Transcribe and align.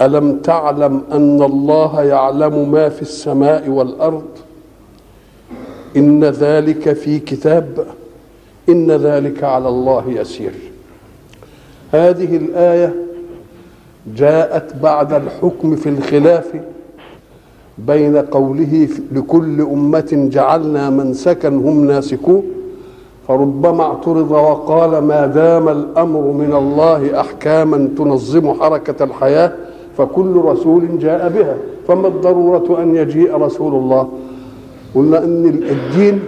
ألم 0.00 0.38
تعلم 0.38 1.02
أن 1.12 1.42
الله 1.42 2.02
يعلم 2.02 2.70
ما 2.72 2.88
في 2.88 3.02
السماء 3.02 3.68
والأرض؟ 3.68 4.22
إن 5.96 6.24
ذلك 6.24 6.92
في 6.92 7.18
كتاب 7.18 7.86
إن 8.68 8.90
ذلك 8.90 9.44
على 9.44 9.68
الله 9.68 10.04
يسير. 10.10 10.52
هذه 11.92 12.36
الآية 12.36 12.94
جاءت 14.16 14.76
بعد 14.82 15.12
الحكم 15.12 15.76
في 15.76 15.88
الخلاف 15.88 16.46
بين 17.78 18.16
قوله 18.16 18.88
لكل 19.12 19.60
أمة 19.60 20.28
جعلنا 20.32 20.90
منسكا 20.90 21.48
هم 21.48 21.84
ناسكوه 21.84 22.42
فربما 23.28 23.82
اعترض 23.84 24.30
وقال 24.30 24.98
ما 24.98 25.26
دام 25.26 25.68
الأمر 25.68 26.20
من 26.20 26.52
الله 26.54 27.20
أحكاما 27.20 27.88
تنظم 27.98 28.52
حركة 28.60 29.04
الحياة 29.04 29.52
فكل 29.98 30.36
رسول 30.44 30.98
جاء 30.98 31.28
بها. 31.28 31.56
فما 31.88 32.08
الضرورة 32.08 32.82
أن 32.82 32.96
يجيء 32.96 33.36
رسول 33.36 33.74
الله؟ 33.74 34.08
قلنا 34.94 35.18
أن 35.18 35.44
الدين 35.70 36.20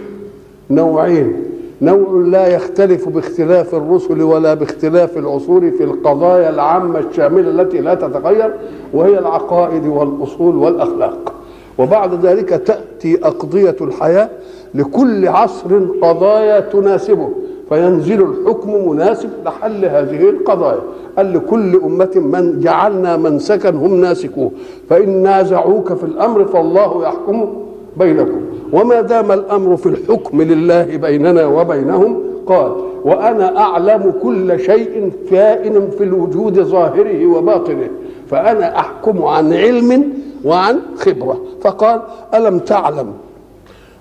نوعين. 0.70 1.42
نوع 1.82 2.22
لا 2.26 2.54
يختلف 2.54 3.08
باختلاف 3.08 3.74
الرسل 3.74 4.22
ولا 4.22 4.54
باختلاف 4.54 5.18
العصور 5.18 5.70
في 5.70 5.84
القضايا 5.84 6.50
العامة 6.50 6.98
الشاملة 6.98 7.50
التي 7.50 7.80
لا 7.80 7.94
تتغير 7.94 8.54
وهي 8.92 9.18
العقائد 9.18 9.86
والأصول 9.86 10.56
والأخلاق. 10.56 11.32
وبعد 11.78 12.26
ذلك 12.26 12.48
تأتي 12.48 13.18
أقضية 13.26 13.76
الحياة 13.80 14.28
لكل 14.74 15.28
عصر 15.28 15.78
قضايا 16.02 16.60
تناسبه. 16.60 17.28
فينزل 17.68 18.22
الحكم 18.22 18.88
مناسب 18.88 19.30
لحل 19.44 19.84
هذه 19.84 20.30
القضايا. 20.30 20.80
قال 21.16 21.34
لكل 21.34 21.80
أمة 21.84 22.12
من 22.16 22.60
جعلنا 22.60 23.16
منسكا 23.16 23.70
هم 23.70 24.00
ناسكوه. 24.00 24.50
فإن 24.88 25.22
نازعوك 25.22 25.92
في 25.92 26.04
الأمر 26.04 26.44
فالله 26.44 27.02
يحكم 27.02 27.54
بينكم. 27.96 28.40
وما 28.72 29.00
دام 29.00 29.32
الأمر 29.32 29.76
في 29.76 29.86
الحكم 29.86 30.42
لله 30.42 30.96
بيننا 30.96 31.46
وبينهم 31.46 32.20
قال 32.46 32.72
وأنا 33.04 33.58
أعلم 33.58 34.12
كل 34.22 34.60
شيء 34.60 35.12
كائن 35.30 35.90
في 35.90 36.04
الوجود 36.04 36.60
ظاهره 36.60 37.26
وباطنه. 37.26 37.88
فأنا 38.30 38.78
أحكم 38.78 39.24
عن 39.24 39.52
علم 39.52 40.12
وعن 40.44 40.78
خبرة. 40.96 41.40
فقال 41.60 42.00
ألم 42.34 42.58
تعلم 42.58 43.12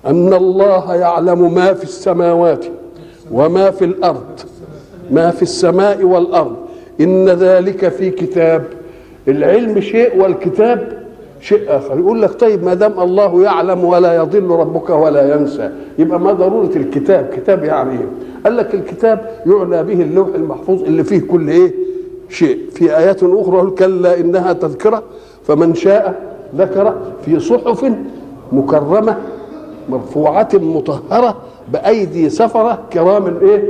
أن 0.08 0.34
الله 0.34 0.96
يعلم 0.96 1.54
ما 1.54 1.74
في 1.74 1.84
السماوات 1.84 2.66
وما 3.32 3.72
في 3.72 3.86
الأرض 3.86 4.24
ما 5.12 5.32
في 5.32 5.42
السماء 5.42 6.04
والأرض. 6.04 6.56
إن 7.02 7.30
ذلك 7.30 7.90
في 7.90 8.10
كتاب. 8.10 8.64
العلم 9.28 9.80
شيء 9.82 10.22
والكتاب 10.22 11.06
شيء 11.42 11.62
آخر. 11.68 12.00
يقول 12.00 12.22
لك 12.22 12.40
طيب 12.40 12.64
ما 12.64 12.74
دام 12.74 13.00
الله 13.00 13.44
يعلم 13.44 13.84
ولا 13.84 14.16
يضل 14.16 14.44
ربك 14.50 14.90
ولا 14.90 15.36
ينسى 15.36 15.70
يبقى 16.00 16.20
ما 16.20 16.32
ضرورة 16.34 16.70
الكتاب؟ 16.76 17.30
كتاب 17.34 17.64
يعني 17.64 17.92
إيه؟ 17.92 18.06
قال 18.44 18.58
لك 18.58 18.74
الكتاب 18.76 19.30
يعنى 19.46 19.84
به 19.84 20.02
اللوح 20.04 20.28
المحفوظ 20.36 20.84
اللي 20.84 21.04
فيه 21.04 21.20
كل 21.22 21.48
إيه؟ 21.50 21.74
شيء. 22.30 22.58
في 22.72 22.98
آيات 22.98 23.24
أخرى 23.24 23.72
كلا 23.72 24.20
إنها 24.20 24.54
تذكرة 24.54 25.04
فمن 25.44 25.76
شاء 25.76 26.22
ذكر 26.58 26.96
في 27.26 27.40
صحف 27.40 27.92
مكرمة 28.52 29.18
مرفوعة 29.90 30.50
مطهرة 30.54 31.38
بأيدي 31.74 32.30
سفرة 32.30 32.80
كرام 32.94 33.38
إيه؟ 33.42 33.64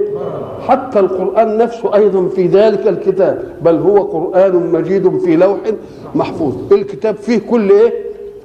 حتى 0.67 0.99
القرآن 0.99 1.57
نفسه 1.57 1.95
أيضا 1.95 2.27
في 2.27 2.47
ذلك 2.47 2.87
الكتاب 2.87 3.43
بل 3.61 3.75
هو 3.75 3.97
قرآن 3.97 4.71
مجيد 4.71 5.17
في 5.17 5.35
لوح 5.35 5.57
محفوظ. 6.15 6.73
الكتاب 6.73 7.15
فيه 7.15 7.39
كل 7.49 7.69
إيه؟ 7.69 7.93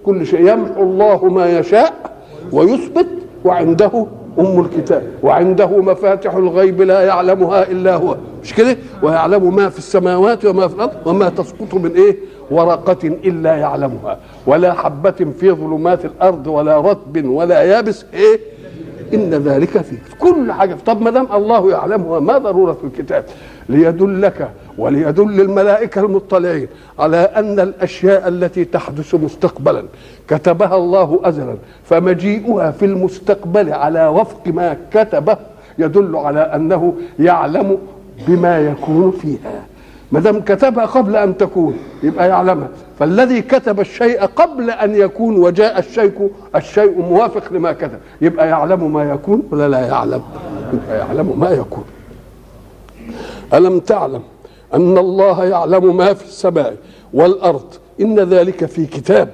كل 0.07 0.27
شيء. 0.27 0.41
يمحو 0.41 0.83
الله 0.83 1.25
ما 1.25 1.59
يشاء 1.59 1.93
ويثبت 2.53 3.07
وعنده 3.45 4.07
أم 4.39 4.61
الكتاب 4.61 5.03
وعنده 5.23 5.67
مفاتح 5.67 6.35
الغيب 6.35 6.83
لا 6.83 7.01
يعلمها 7.03 7.71
إلا 7.71 7.95
هو. 7.95 8.17
مش 8.43 8.55
كده؟ 8.55 8.77
ويعلم 9.03 9.55
ما 9.57 9.69
في 9.69 9.79
السماوات 9.79 10.45
وما 10.45 10.69
في 10.69 10.75
الأرض 10.75 10.93
وما 11.07 11.29
تسقط 11.29 11.75
من 11.75 11.91
إيه؟ 11.97 12.17
ورقة 12.51 12.99
إلا 13.05 13.57
يعلمها. 13.57 14.19
ولا 14.47 14.73
حبة 14.73 15.11
في 15.41 15.51
ظلمات 15.51 16.05
الأرض 16.05 16.47
ولا 16.47 16.81
رطب 16.81 17.25
ولا 17.25 17.63
يابس 17.63 18.05
إيه؟ 18.15 18.41
إن 19.15 19.31
ذلك 19.31 19.81
فيه 19.83 19.97
كل 20.19 20.53
حاجة. 20.53 20.77
طب 20.87 21.03
ما 21.03 21.11
دام 21.11 21.27
الله 21.35 21.71
يعلمها 21.71 22.21
ما 22.21 22.39
ضرورة 22.39 22.79
الكتاب 22.85 23.25
ليدلك 23.69 24.51
وليدل 24.79 25.41
الملائكة 25.41 26.01
المطلعين 26.01 26.69
على 26.99 27.17
أن 27.17 27.61
الأشياء 27.61 28.29
التي 28.29 28.65
تحدث 28.65 29.15
مستقبلا 29.15 29.85
كتبها 30.29 30.77
الله 30.77 31.21
أزلا 31.25 31.57
فمجيئها 31.85 32.71
في 32.71 32.85
المستقبل 32.85 33.73
على 33.73 34.07
وفق 34.07 34.47
ما 34.47 34.77
كتبه 34.93 35.37
يدل 35.79 36.17
على 36.17 36.41
أنه 36.41 36.95
يعلم 37.19 37.79
بما 38.29 38.59
يكون 38.61 39.11
فيها. 39.11 39.63
ما 40.13 40.21
دام 40.21 40.41
كتبها 40.41 40.87
قبل 40.87 41.17
أن 41.17 41.37
تكون 41.37 41.77
يبقى 42.03 42.29
يعلمها. 42.29 42.69
فالذي 42.99 43.43
كتب 43.43 43.81
الشيء 43.81 44.25
قبل 44.25 44.71
أن 44.71 44.95
يكون 44.95 45.37
وجاء 45.37 45.79
الشيء 45.79 46.31
الشيء 46.57 46.99
موافق 47.01 47.53
لما 47.53 47.73
كتب. 47.73 47.99
يبقى 48.21 48.49
يعلم 48.49 48.93
ما 48.93 49.11
يكون 49.11 49.43
ولا 49.51 49.69
لا 49.69 49.87
يعلم؟ 49.87 50.23
يبقى 50.73 50.99
يعلم 50.99 51.41
ما 51.41 51.51
يكون. 51.51 51.85
ألم 53.55 53.79
تعلم 53.81 54.23
أن 54.75 54.99
الله 54.99 55.45
يعلم 55.45 55.97
ما 55.97 56.15
في 56.15 56.25
السماء 56.25 56.77
والأرض؟ 57.13 57.75
إن 58.01 58.21
ذلك 58.21 58.65
في 58.65 58.87
كتاب. 58.87 59.29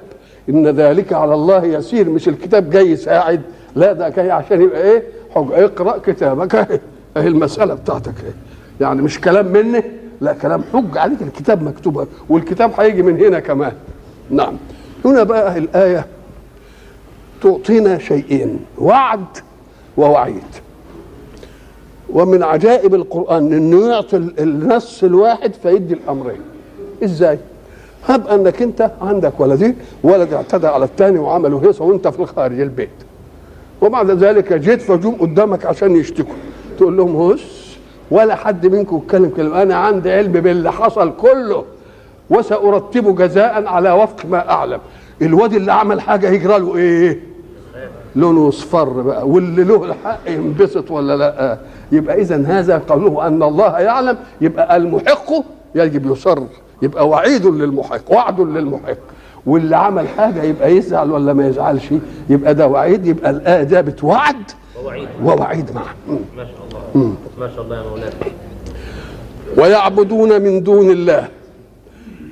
إن 0.49 0.67
ذلك 0.67 1.13
على 1.13 1.33
الله 1.33 1.65
يسير. 1.65 2.09
مش 2.09 2.27
الكتاب 2.27 2.69
جاي 2.69 2.91
يساعد 2.91 3.41
لا 3.75 3.93
ده 3.93 4.09
جاي 4.09 4.31
عشان 4.31 4.61
يبقى 4.61 4.81
إيه؟ 4.81 5.03
حج. 5.35 5.47
اقرأ 5.51 5.97
كتابك. 5.97 6.81
اهي 7.17 7.27
المسألة 7.27 7.73
بتاعتك 7.73 8.13
إيه؟ 8.23 8.33
يعني 8.81 9.01
مش 9.01 9.21
كلام 9.21 9.45
مني؟ 9.45 9.83
لا 10.21 10.33
كلام 10.33 10.63
حج 10.73 10.97
عليك 10.97 11.21
الكتاب 11.21 11.63
مكتوب 11.63 12.07
والكتاب 12.29 12.71
هيجي 12.79 13.01
من 13.01 13.25
هنا 13.25 13.39
كمان. 13.39 13.73
نعم. 14.29 14.53
هنا 15.05 15.23
بقى 15.23 15.57
الآية 15.57 16.05
تعطينا 17.41 17.97
شيئين 17.97 18.59
وعد 18.77 19.25
ووعيد. 19.97 20.43
ومن 22.09 22.43
عجائب 22.43 22.95
القرآن 22.95 23.53
انه 23.53 23.89
يعطي 23.89 24.17
النص 24.17 25.03
الواحد 25.03 25.53
فيدي 25.53 25.93
الأمرين. 25.93 26.41
إزاي؟ 27.03 27.39
هب 28.07 28.27
أنك 28.27 28.61
أنت 28.61 28.91
عندك 29.01 29.39
ولدين 29.39 29.75
ولد 30.03 30.33
اعتدى 30.33 30.67
على 30.67 30.85
الثاني 30.85 31.19
وعملوا 31.19 31.61
هيصة 31.61 31.85
وأنت 31.85 32.07
في 32.07 32.19
الخارج 32.19 32.59
البيت. 32.59 32.89
وبعد 33.81 34.11
ذلك 34.11 34.53
جيت 34.53 34.81
فجوم 34.81 35.15
قدامك 35.15 35.65
عشان 35.65 35.95
يشتكوا. 35.95 36.33
تقول 36.77 36.97
لهم 36.97 37.31
هس 37.31 37.66
ولا 38.11 38.35
حد 38.35 38.65
منكم 38.65 38.97
يتكلم 38.97 39.29
كلمه 39.29 39.61
أنا 39.61 39.75
عندي 39.75 40.11
علم 40.11 40.31
باللي 40.31 40.71
حصل 40.71 41.13
كله 41.17 41.65
وسأرتب 42.29 43.15
جزاء 43.15 43.65
على 43.65 43.91
وفق 43.91 44.25
ما 44.29 44.49
أعلم. 44.49 44.79
الواد 45.21 45.53
اللي 45.53 45.73
عمل 45.73 46.01
حاجة 46.01 46.29
يجرى 46.29 46.59
له 46.59 46.75
إيه؟ 46.75 47.19
لونه 48.15 48.49
أصفر 48.49 48.89
بقى. 48.89 49.27
واللي 49.27 49.63
له 49.63 49.83
الحق 49.83 50.19
ينبسط 50.27 50.91
ولا 50.91 51.17
لأ؟ 51.17 51.57
يبقى 51.91 52.21
اذا 52.21 52.43
هذا 52.47 52.81
قوله 52.89 53.27
أن 53.27 53.43
الله 53.43 53.79
يعلم. 53.79 54.17
يبقى 54.41 54.77
المحق 54.77 55.31
يجب 55.75 56.11
يصر. 56.11 56.39
يبقى 56.81 57.07
وعيد 57.07 57.45
للمحق 57.45 58.11
وعد 58.11 58.41
للمحق. 58.41 58.97
واللي 59.45 59.75
عمل 59.75 60.07
حاجة 60.07 60.43
يبقى 60.43 60.75
يزعل 60.75 61.11
ولا 61.11 61.33
ما 61.33 61.47
يزعلش؟ 61.47 61.93
يبقى 62.29 62.55
ده 62.55 62.67
وعيد. 62.67 63.05
يبقى 63.05 63.29
الآية 63.29 63.63
جابت 63.63 64.03
وعد 64.03 64.51
ووعيد. 64.83 65.07
ووعيد 65.23 65.65
معا 65.75 66.17
ما 66.37 66.43
شاء 66.45 66.45
الله. 66.45 66.66
ما 66.95 67.49
شاء 67.55 67.63
الله 67.63 67.77
يا 67.77 67.83
مولانا. 67.89 68.11
ويعبدون 69.57 70.41
من 70.41 70.63
دون 70.63 70.91
الله 70.91 71.27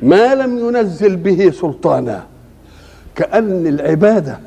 ما 0.01 0.35
لم 0.35 0.57
ينزل 0.57 1.15
به 1.15 1.51
سلطانا 1.51 2.23
كأن 3.15 3.67
العبادة 3.67 4.39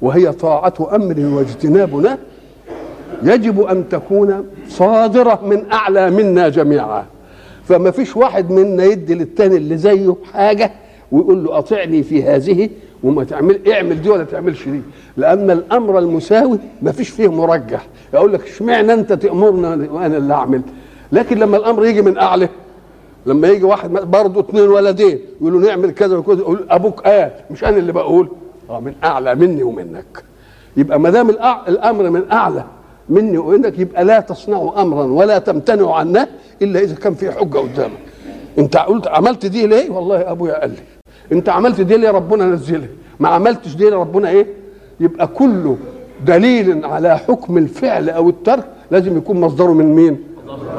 وهي 0.00 0.32
طاعة 0.32 0.74
أمر 0.92 1.20
واجتناب 1.20 1.94
نهي 1.94 2.18
يجب 3.22 3.60
أن 3.60 3.88
تكون 3.88 4.46
صادرة 4.68 5.40
من 5.42 5.70
أعلى 5.72 6.10
منا 6.10 6.48
جميعا. 6.48 7.04
فما 7.64 7.90
فيش 7.90 8.16
واحد 8.16 8.50
منا 8.50 8.84
يدي 8.84 9.14
للتاني 9.14 9.56
اللي 9.56 9.76
زيه 9.76 10.16
حاجة 10.32 10.72
ويقول 11.12 11.44
له 11.44 11.58
أطعني 11.58 12.02
في 12.02 12.22
هذه 12.22 12.70
وما 13.04 13.24
تعمل 13.24 13.72
اعمل 13.72 14.02
دي 14.02 14.10
ولا 14.10 14.24
تعملش 14.24 14.68
دي. 14.68 14.80
لأن 15.16 15.50
الأمر 15.50 15.98
المساوي 15.98 16.58
ما 16.82 16.92
فيش 16.92 17.08
فيه 17.08 17.28
مرجح. 17.32 17.86
يقول 18.14 18.32
لك 18.32 18.42
اشمعنى 18.42 18.92
أنت 18.92 19.12
تأمرنا 19.12 19.88
وأنا 19.92 20.16
اللي 20.16 20.34
أعمل؟ 20.34 20.62
لكن 21.12 21.38
لما 21.38 21.56
الأمر 21.56 21.84
يجي 21.86 22.02
من 22.02 22.18
أعلى 22.18 22.48
لما 23.26 23.48
يجي 23.48 23.64
واحد 23.64 23.90
برضه 23.90 24.40
اثنين 24.40 24.68
ولدين 24.68 25.18
يقولوا 25.40 25.60
نعمل 25.60 25.90
كذا 25.90 26.16
وكذا 26.16 26.38
يقول 26.38 26.66
أبوك 26.70 27.00
قال. 27.00 27.30
مش 27.50 27.64
أنا 27.64 27.76
اللي 27.76 27.92
بقول. 27.92 28.28
آه 28.70 28.80
من 28.80 28.92
أعلى 29.04 29.34
مني 29.34 29.62
ومنك. 29.62 30.24
يبقى 30.76 31.00
ما 31.00 31.10
دام 31.10 31.30
الأمر 31.68 32.10
من 32.10 32.30
أعلى 32.32 32.64
مني 33.08 33.38
ومنك 33.38 33.78
يبقى 33.78 34.04
لا 34.04 34.20
تصنعوا 34.20 34.82
امرا 34.82 35.04
ولا 35.04 35.38
تمتنعوا 35.38 35.94
عنه 35.94 36.28
إلا 36.62 36.80
إذا 36.80 36.94
كان 36.94 37.14
في 37.14 37.30
حجة 37.30 37.58
قدامك. 37.58 37.98
أنت 38.58 38.76
قلت 38.76 39.08
عملت 39.08 39.46
دي 39.46 39.66
ليه؟ 39.66 39.90
والله 39.90 40.30
أبويا 40.30 40.60
قال 40.60 40.70
لي. 40.70 40.76
انت 41.32 41.48
عملت 41.48 41.80
دي 41.80 41.96
ليه 41.96 42.10
ربنا 42.10 42.44
نزلها 42.44 42.88
ما 43.20 43.28
عملتش 43.28 43.74
دي 43.76 43.88
ربنا 43.88 44.28
إيه؟ 44.28 44.46
يبقى 45.00 45.26
كله 45.26 45.76
دليل 46.26 46.84
على 46.84 47.18
حكم 47.18 47.58
الفعل 47.58 48.10
أو 48.10 48.28
الترك 48.28 48.64
لازم 48.90 49.16
يكون 49.16 49.40
مصدره 49.40 49.72
من 49.72 49.94
مين؟ 49.94 50.18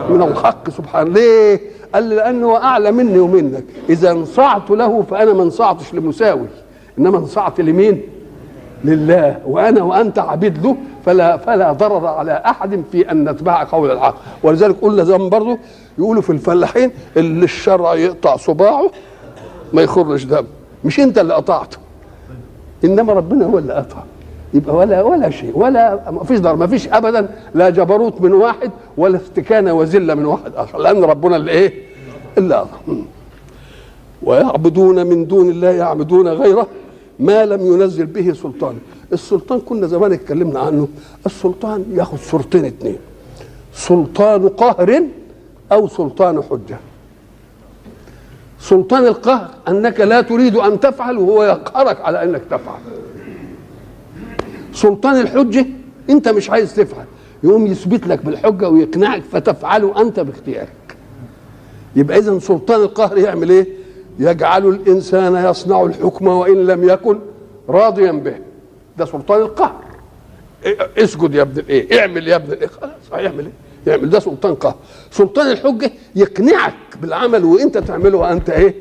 من 0.10 0.22
الحق. 0.22 0.70
سبحانه 0.70 1.10
ليه؟ 1.14 1.60
قال 1.94 2.10
لأنه 2.10 2.58
اعلى 2.58 2.92
مني 2.92 3.20
ومنك. 3.20 3.64
اذا 3.90 4.12
انصعت 4.12 4.70
له 4.70 5.02
فانا 5.02 5.34
ما 5.34 5.44
انصعتش 5.44 5.94
لمساوي. 5.94 6.48
انما 7.00 7.18
انصعت 7.18 7.62
لمين؟ 7.62 8.02
لله. 8.84 9.38
وأنا 9.46 9.84
وانت 9.84 10.20
عبيد 10.20 10.66
له 10.66 10.76
فلا 11.06 11.38
فلا 11.38 11.72
ضرر 11.72 12.08
على 12.08 12.32
احد 12.46 12.84
في 12.92 13.12
ان 13.12 13.30
نتبع 13.30 13.64
قول 13.64 13.92
الحق 13.92 14.16
ولذلك 14.44 14.76
قلنا 14.82 15.04
زمان 15.04 15.30
برضه 15.30 15.58
يقولوا 15.98 16.22
في 16.22 16.30
الفلاحين 16.30 16.92
اللي 17.18 17.44
الشرع 17.46 17.96
يقطع 17.96 18.36
صباعه 18.36 18.92
ما 19.74 19.82
يخرج 19.82 20.26
دم. 20.26 20.46
مش 20.86 21.00
انت 21.00 21.18
اللي 21.18 21.34
قطعته. 21.34 21.78
إنما 22.84 23.14
ربنا 23.14 23.46
هو 23.46 23.58
اللي 23.58 23.74
قطع. 23.74 24.04
يبقى 24.54 24.76
ولا 24.76 25.02
ولا 25.02 25.30
شيء. 25.30 25.58
ولا 25.58 26.12
ما 26.12 26.24
فيش 26.24 26.40
ضرر. 26.40 26.56
ما 26.56 26.68
فيش 26.68 26.88
ابدا. 26.88 27.30
لا 27.56 27.70
جبروت 27.70 28.22
من 28.22 28.34
واحد 28.34 28.72
ولا 28.98 29.18
استكانه 29.18 29.74
وذله 29.74 30.14
من 30.14 30.26
واحد 30.26 30.56
آخر. 30.56 30.78
لأن 30.80 31.04
ربنا 31.04 31.36
اللي 31.36 31.52
إيه؟ 31.52 31.74
اللي 32.38 32.56
قطع. 32.56 32.78
ويعبدون 34.24 35.08
من 35.08 35.28
دون 35.28 35.50
الله 35.50 35.70
يعبدون 35.70 36.28
غيره 36.28 36.68
ما 37.20 37.46
لم 37.46 37.74
ينزل 37.74 38.06
به 38.06 38.34
سلطان. 38.34 38.76
السلطان 39.14 39.60
كنا 39.60 39.88
زمان 39.88 40.12
اتكلمنا 40.14 40.60
عنه. 40.60 40.88
السلطان 41.26 41.86
ياخذ 41.94 42.18
صورتين 42.18 42.66
اتنين. 42.66 42.98
سلطان 43.74 44.50
قهر 44.50 45.04
أو 45.72 45.88
سلطان 45.88 46.44
حجة. 46.50 46.78
سلطان 48.62 49.08
القهر 49.08 49.50
أنك 49.68 50.00
لا 50.00 50.22
تريد 50.22 50.56
أن 50.56 50.80
تفعل 50.80 51.18
وهو 51.18 51.44
يقهرك 51.44 52.02
على 52.02 52.24
أنك 52.24 52.42
تفعل. 52.50 52.80
سلطان 54.74 55.22
الحجة 55.22 55.66
أنت 56.10 56.30
مش 56.30 56.50
عايز 56.50 56.76
تفعل. 56.76 57.06
يقوم 57.44 57.68
يثبت 57.68 58.08
لك 58.08 58.26
بالحجة 58.26 58.70
ويقنعك 58.70 59.24
فتفعله 59.32 60.02
أنت 60.02 60.20
باختيارك. 60.20 60.98
يبقى 61.96 62.18
اذا 62.18 62.40
سلطان 62.40 62.82
القهر 62.82 63.18
يعمل 63.18 63.50
إيه؟ 63.50 63.68
يجعل 64.20 64.68
الإنسان 64.68 65.36
يصنع 65.50 65.84
الحكم 65.84 66.28
وإن 66.28 66.66
لم 66.66 66.90
يكن 66.90 67.20
راضيا 67.70 68.12
به. 68.12 68.36
ده 68.98 69.06
سلطان 69.06 69.42
القهر. 69.42 69.82
إيه، 70.66 70.78
اسجد 70.98 71.36
يا 71.36 71.42
ابن 71.42 71.60
الإيه؟ 71.60 72.00
اعمل 72.00 72.28
يا 72.28 72.36
ابن 72.36 72.54
الإيه؟ 72.54 72.68
خلاص 72.68 72.92
هيعمل 73.14 73.40
إيه؟ 73.46 73.71
يعمل 73.88 74.10
ده 74.10 74.20
سلطان 74.20 74.56
قهر. 74.56 74.76
سلطان 75.12 75.52
الحجة 75.52 75.92
يقنعك 76.16 76.74
بالعمل 77.02 77.44
وانت 77.46 77.78
تعمله 77.78 78.18
وانت 78.18 78.50
إيه؟ 78.50 78.76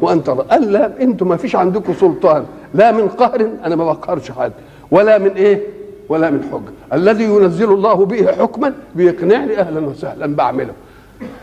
وانت 0.00 0.30
قال 0.30 0.72
لا 0.72 1.02
أنتم 1.02 1.28
ما 1.28 1.36
فيش 1.36 1.56
عندكم 1.56 1.94
سلطان. 2.00 2.44
لا 2.74 2.92
من 2.92 3.08
قهر 3.08 3.48
أنا 3.64 3.76
ما 3.76 3.84
بقهرش 3.84 4.30
حد. 4.30 4.52
ولا 4.90 5.18
من 5.18 5.30
إيه؟ 5.30 5.62
ولا 6.08 6.30
من 6.30 6.42
حجة. 6.52 6.98
الذي 6.98 7.24
ينزل 7.24 7.72
الله 7.72 7.94
به 7.94 8.26
حكما 8.26 8.74
بيقنعني 8.94 9.60
أهلا 9.60 9.80
وسهلا 9.86 10.36
بعمله. 10.36 10.72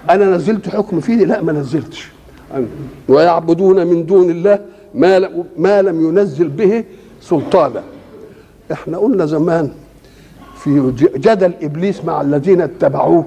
أنا 0.09 0.25
نزلت 0.25 0.69
حكم 0.69 0.99
فيه؟ 0.99 1.25
لا 1.25 1.41
ما 1.41 1.51
نزلتش. 1.51 2.09
ويعبدون 3.07 3.87
من 3.87 4.05
دون 4.05 4.29
الله 4.29 4.59
ما 4.93 5.29
ما 5.57 5.81
لم 5.81 6.09
ينزل 6.09 6.47
به 6.47 6.83
سلطانا. 7.21 7.83
إحنا 8.71 8.97
قلنا 8.97 9.25
زمان 9.25 9.71
في 10.63 10.91
جدل 11.15 11.53
إبليس 11.61 12.05
مع 12.05 12.21
الذين 12.21 12.61
اتبعوه 12.61 13.25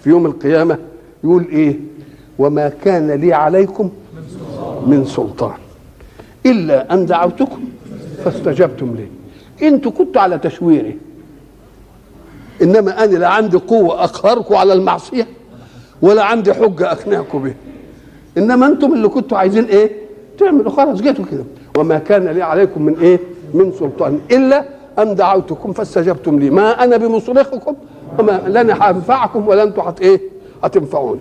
في 0.00 0.10
يوم 0.10 0.26
القيامة 0.26 0.78
يقول 1.24 1.46
إيه؟ 1.52 1.76
وما 2.38 2.68
كان 2.68 3.10
لي 3.10 3.32
عليكم 3.32 3.90
من 4.86 5.04
سلطان 5.04 5.54
إلا 6.46 6.94
أن 6.94 7.06
دعوتكم 7.06 7.64
فاستجبتم 8.24 8.96
لي. 8.96 9.06
إنتوا 9.68 9.92
كنتوا 9.92 10.22
على 10.22 10.38
تشويري. 10.38 10.98
إنما 12.62 13.04
أنا 13.04 13.16
لا 13.16 13.28
عندي 13.28 13.56
قوة 13.56 14.04
أقهركم 14.04 14.54
على 14.54 14.72
المعصية 14.72 15.26
ولا 16.02 16.24
عندي 16.24 16.54
حجة 16.54 16.92
أقنعكم 16.92 17.42
بها. 17.42 17.54
إنما 18.38 18.66
أنتم 18.66 18.92
اللي 18.92 19.08
كنتوا 19.08 19.38
عايزين 19.38 19.64
إيه؟ 19.64 19.90
تعملوا. 20.38 20.70
خلاص 20.70 21.02
جيتوا 21.02 21.24
كده. 21.24 21.44
وما 21.78 21.98
كان 21.98 22.28
لي 22.28 22.42
عليكم 22.42 22.82
من 22.82 22.96
إيه؟ 22.98 23.20
من 23.54 23.72
سلطان 23.72 24.20
إلا 24.30 24.64
ان 24.98 25.14
دعوتكم 25.14 25.72
فاستجبتم 25.72 26.38
لي. 26.38 26.50
ما 26.50 26.84
أنا 26.84 26.96
بمصرخكم 26.96 27.74
وما 28.18 28.42
لن 28.46 28.70
هنفعكم 28.70 29.48
ولا 29.48 29.62
أنتم 29.62 29.82
هت 29.82 30.00
إيه؟ 30.00 30.20
هتنفعوني 30.64 31.20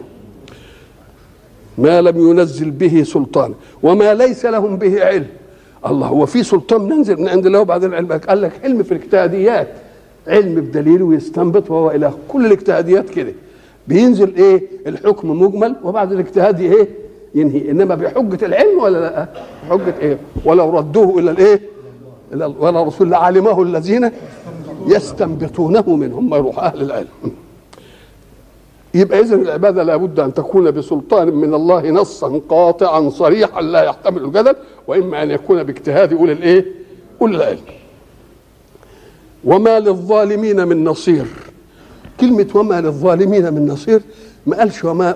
ما 1.77 2.01
لم 2.01 2.29
ينزل 2.29 2.71
به 2.71 3.03
سلطان 3.03 3.53
وما 3.83 4.13
ليس 4.13 4.45
لهم 4.45 4.77
به 4.77 5.05
علم. 5.05 5.27
الله 5.87 6.07
هو 6.07 6.25
في 6.25 6.43
سلطان 6.43 6.87
ننزل 6.89 7.21
من 7.21 7.27
عند 7.27 7.45
الله 7.45 7.59
وبعدين 7.59 7.93
علم 7.93 8.13
قال 8.13 8.41
لك 8.41 8.51
علم 8.63 8.83
في 8.83 8.91
الاجتهاديات. 8.91 9.67
علم 10.27 10.55
بدليل 10.55 11.01
ويستنبط 11.01 11.71
وهو 11.71 11.91
إلى 11.91 12.11
كل 12.27 12.45
الاجتهاديات 12.45 13.09
كده. 13.09 13.33
بينزل 13.87 14.35
إيه؟ 14.35 14.61
الحكم 14.87 15.41
مجمل 15.41 15.75
وبعد 15.83 16.11
الاجتهاد 16.11 16.61
إيه؟ 16.61 16.87
ينهي. 17.35 17.71
إنما 17.71 17.95
بحجة 17.95 18.45
العلم 18.45 18.79
ولا 18.79 18.97
لأ؟ 18.97 19.27
بحجه 19.69 19.93
إيه؟ 20.01 20.17
ولو 20.45 20.77
ردوه 20.77 21.19
إلى 21.19 21.31
الإيه؟ 21.31 21.61
ولا 22.33 22.83
رسول 22.83 23.09
لعلمه 23.11 23.61
الذين 23.61 24.11
يستنبطونه 24.87 25.95
منهم 25.95 26.33
يروح 26.35 26.59
أهل 26.59 26.81
العلم 26.81 27.07
يبقى 28.93 29.19
اذا 29.19 29.35
العبادة 29.35 29.83
لابد 29.83 30.19
أن 30.19 30.33
تكون 30.33 30.71
بسلطان 30.71 31.27
من 31.35 31.53
الله 31.53 31.89
نصا 31.89 32.41
قاطعا 32.49 33.09
صريحا 33.09 33.61
لا 33.61 33.83
يحتمل 33.83 34.23
الجدل 34.25 34.55
وإما 34.87 35.23
أن 35.23 35.31
يكون 35.31 35.63
باجتهاد 35.63 36.13
أولي 36.13 36.31
الإيه؟ 36.31 36.65
أولي 37.21 37.35
العلم. 37.37 37.57
وما 39.45 39.79
للظالمين 39.79 40.67
من 40.67 40.83
نصير. 40.83 41.25
كلمة 42.19 42.47
وما 42.55 42.81
للظالمين 42.81 43.53
من 43.53 43.67
نصير 43.67 44.01
ما 44.45 44.57
قالش 44.57 44.83
وما 44.83 45.15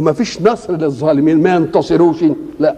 ما 0.00 0.12
فيش 0.12 0.42
نصر 0.42 0.72
للظالمين 0.76 1.42
ما 1.42 1.54
ينتصروش 1.54 2.24
لا 2.60 2.76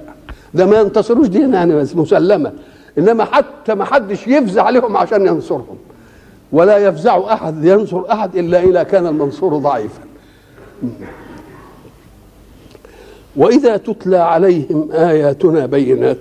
ده 0.54 0.66
ما 0.66 0.80
ينتصروش 0.80 1.26
دي 1.28 1.38
يعني 1.40 1.74
مسلمة 1.94 2.52
إنما 2.98 3.24
حتى 3.24 3.74
ما 3.74 3.84
حدش 3.84 4.28
يفزع 4.28 4.62
عليهم 4.62 4.96
عشان 4.96 5.26
ينصرهم. 5.26 5.76
ولا 6.52 6.76
يفزع 6.76 7.32
أحد 7.32 7.64
ينصر 7.64 8.12
أحد 8.12 8.36
إلا 8.36 8.62
إذا 8.62 8.82
كان 8.82 9.06
المنصور 9.06 9.56
ضعيفا. 9.56 10.00
وإذا 13.36 13.76
تتلى 13.76 14.16
عليهم 14.16 14.88
آياتنا 14.92 15.66
بينات 15.66 16.18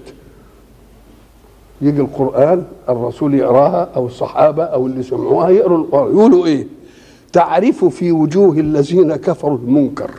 يجي 1.81 2.01
القرآن 2.01 2.63
الرسول 2.89 3.33
يقراها 3.33 3.89
أو 3.95 4.05
الصحابة 4.05 4.63
أو 4.63 4.85
اللي 4.85 5.03
سمعوها 5.03 5.49
يقروا 5.49 5.77
القرآن. 5.77 6.11
يقولوا 6.11 6.45
إيه؟ 6.45 6.67
تعرف 7.33 7.85
في 7.85 8.11
وجوه 8.11 8.57
الذين 8.57 9.15
كفروا 9.15 9.57
المنكر. 9.57 10.11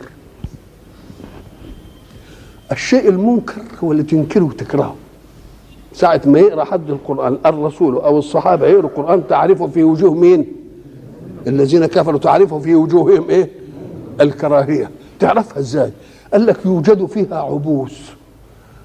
الشيء 2.71 3.09
المنكر 3.09 3.61
هو 3.83 3.91
اللي 3.91 4.03
تنكره 4.03 4.43
وتكرهه. 4.43 4.95
ساعة 5.93 6.21
ما 6.25 6.39
يقرأ 6.39 6.63
حد 6.63 6.89
القرآن 6.89 7.37
الرسول 7.45 7.95
أو 7.95 8.17
الصحابة 8.19 8.67
يقرأوا 8.67 8.89
القرآن 8.89 9.27
تعرفوا 9.27 9.67
في 9.67 9.83
وجوه 9.83 10.13
مين؟ 10.13 10.45
الذين 11.47 11.85
كفروا 11.85 12.19
تعرفوا 12.19 12.59
في 12.59 12.75
وجوههم 12.75 13.29
إيه؟ 13.29 13.49
الكراهية. 14.21 14.89
تعرفها 15.19 15.59
إزاي؟ 15.59 15.91
قال 16.33 16.45
لك 16.45 16.65
يوجد 16.65 17.05
فيها 17.05 17.35
عبوس. 17.41 17.99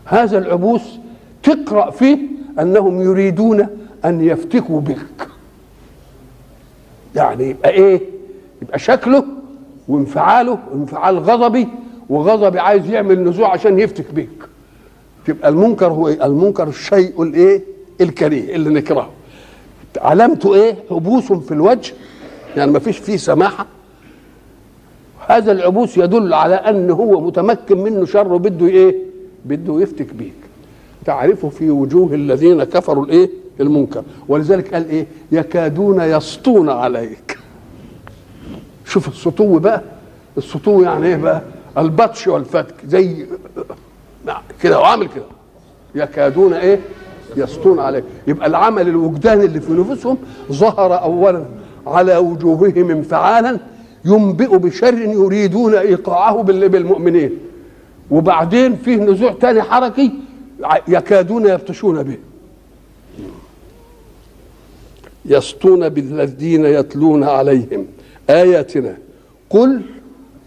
هذا 0.05 0.39
العبوس 0.39 0.83
تقرأ 1.43 1.91
فيه 1.91 2.19
أنهم 2.61 3.01
يريدون 3.01 3.67
أن 4.05 4.21
يفتكوا 4.21 4.81
بك. 4.81 5.29
يعني 7.17 7.51
يبقى 7.51 7.71
إيه؟ 7.71 8.01
يبقى 8.63 8.79
شكله 8.79 9.25
وانفعاله 9.89 10.59
انفعال 10.75 11.19
غضبي 11.19 11.69
وغضبي 12.09 12.59
عايز 12.59 12.91
يعمل 12.91 13.25
نزوع 13.25 13.53
عشان 13.53 13.79
يفتك 13.79 14.15
بيك. 14.15 14.29
تبقى 15.29 15.49
المنكر 15.49 15.87
هو 15.87 16.09
إيه؟ 16.09 16.27
المنكر 16.27 16.69
الشيء 16.69 17.23
الإيه؟ 17.23 17.63
الكريه 18.01 18.55
اللي 18.57 18.71
نكرهه. 18.71 19.11
علامته 19.99 20.55
إيه؟ 20.55 20.77
عبوس 20.91 21.33
في 21.33 21.53
الوجه 21.53 21.95
يعني 22.57 22.71
ما 22.71 22.79
فيش 22.79 22.99
فيه 22.99 23.17
سماحة. 23.17 23.67
هذا 25.27 25.53
العبوس 25.53 25.99
يدل 25.99 26.35
على 26.35 26.55
أن 26.55 26.91
هو 26.91 27.21
متمكن 27.21 27.79
منه 27.79 28.05
شر 28.05 28.37
بده 28.37 28.67
إيه؟ 28.67 28.97
بده 29.45 29.81
يفتك 29.81 30.15
بيك. 30.15 30.35
تعرف 31.05 31.47
في 31.47 31.71
وجوه 31.71 32.15
الذين 32.15 32.65
كفروا 32.65 33.05
الإيه؟ 33.05 33.31
المنكر. 33.61 34.03
ولذلك 34.29 34.75
قال 34.75 34.89
إيه؟ 34.91 35.07
يكادون 35.33 36.01
يسطون 36.01 36.69
عليك. 36.69 37.39
شوف 38.85 39.09
السطو 39.09 39.59
بقى. 39.59 39.83
السطو 40.39 40.83
يعني 40.83 41.07
إيه 41.07 41.17
بقى؟ 41.17 41.43
البطش 41.79 42.27
والفتك 42.29 42.75
زي 42.87 43.27
كده 44.63 44.81
وعامل 44.81 45.09
كده. 45.09 45.25
يكادون 45.95 46.53
إيه؟ 46.55 46.79
يسطون 47.37 47.79
عليك 47.81 48.05
يبقى 48.27 48.47
العمل 48.47 48.89
الوجداني 48.89 49.45
اللي 49.45 49.61
في 49.61 49.73
نفوسهم 49.73 50.19
ظهر 50.53 51.03
اولا 51.03 51.45
على 51.87 52.17
وجوههم 52.17 52.91
انفعالا 52.91 53.59
ينبئ 54.05 54.59
بشر 54.59 54.95
يريدون 54.95 55.75
إيقاعه 55.75 56.43
بال- 56.43 56.69
بالمؤمنين. 56.69 57.31
وبعدين 58.11 58.77
فيه 58.77 58.97
نزوع 58.97 59.33
تاني 59.33 59.63
حركي 59.63 60.13
يكادون 60.89 61.47
يبطشون 61.49 62.03
به. 62.03 62.17
يسطون 65.25 65.89
بالذين 65.89 66.65
يتلون 66.65 67.25
عليهم 67.25 67.87
آياتنا. 68.31 68.97
قل 69.51 69.83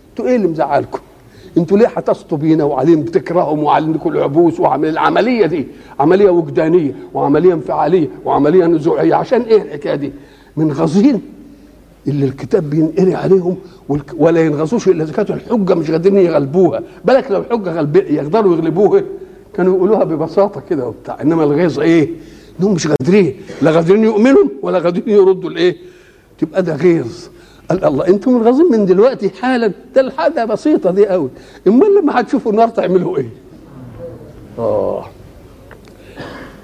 أنتوا 0.09 0.27
إيه 0.27 0.35
اللي 0.35 0.47
مزعلكم 0.47 0.99
أنتوا 1.57 1.77
ليه 1.77 1.87
هتسطوا 1.87 2.37
بينا 2.37 2.63
وعليهم 2.63 3.01
بتكرههم 3.01 3.63
وعليكم 3.63 4.09
العبوس 4.09 4.59
وعمل 4.59 4.89
العملية 4.89 5.45
دي؟ 5.45 5.67
عملية 5.99 6.29
وجدانية 6.29 6.95
وعملية 7.13 7.53
انفعالية 7.53 8.07
وعملية 8.25 8.65
نزوعية. 8.65 9.15
عشان 9.15 9.41
إيه 9.41 9.61
الحكاية 9.61 9.95
دي؟ 9.95 10.11
من 10.57 10.71
غزين 10.71 11.21
اللي 12.07 12.25
الكتاب 12.25 12.69
بينقري 12.69 13.15
عليهم 13.15 13.55
ولا 14.17 14.45
ينغصوش 14.45 14.87
إلا 14.87 15.03
إذا 15.03 15.13
كانت 15.13 15.29
الحجة 15.31 15.73
مش 15.75 15.91
قادرين 15.91 16.17
يغلبوها. 16.17 16.81
بالك 17.05 17.31
لو 17.31 17.39
الحجة 17.39 17.71
غلب 17.71 17.95
يقدروا 17.95 18.55
يغلبوها. 18.55 19.03
كانوا 19.53 19.75
يقولوها 19.75 20.03
ببساطة 20.03 20.61
كده 20.69 20.87
وبتاع. 20.87 21.21
إنما 21.21 21.43
الغيظ 21.43 21.79
إيه؟ 21.79 22.09
إنهم 22.59 22.73
مش 22.73 22.87
قادرين. 22.87 23.35
لا 23.61 23.71
قادرين 23.71 24.03
يؤمنوا 24.03 24.43
ولا 24.61 24.79
قادرين 24.79 25.09
يردوا 25.09 25.49
الايه؟ 25.49 25.75
تبقى 26.39 26.63
ده 26.63 26.75
غيظ. 26.75 27.27
قال 27.71 27.85
الله 27.85 28.07
أنتم 28.07 28.33
منغصين 28.33 28.71
من 28.71 28.85
دلوقتي 28.85 29.29
حالا 29.29 29.71
ده 29.95 30.01
الحاجة 30.01 30.45
بسيطة 30.45 30.91
دي 30.91 31.07
قوي 31.07 31.29
أمال 31.67 31.95
لما 32.01 32.19
هتشوفوا 32.19 32.51
النار 32.51 32.67
تعملوا 32.67 33.17
إيه؟ 33.17 33.29
آه. 34.59 35.05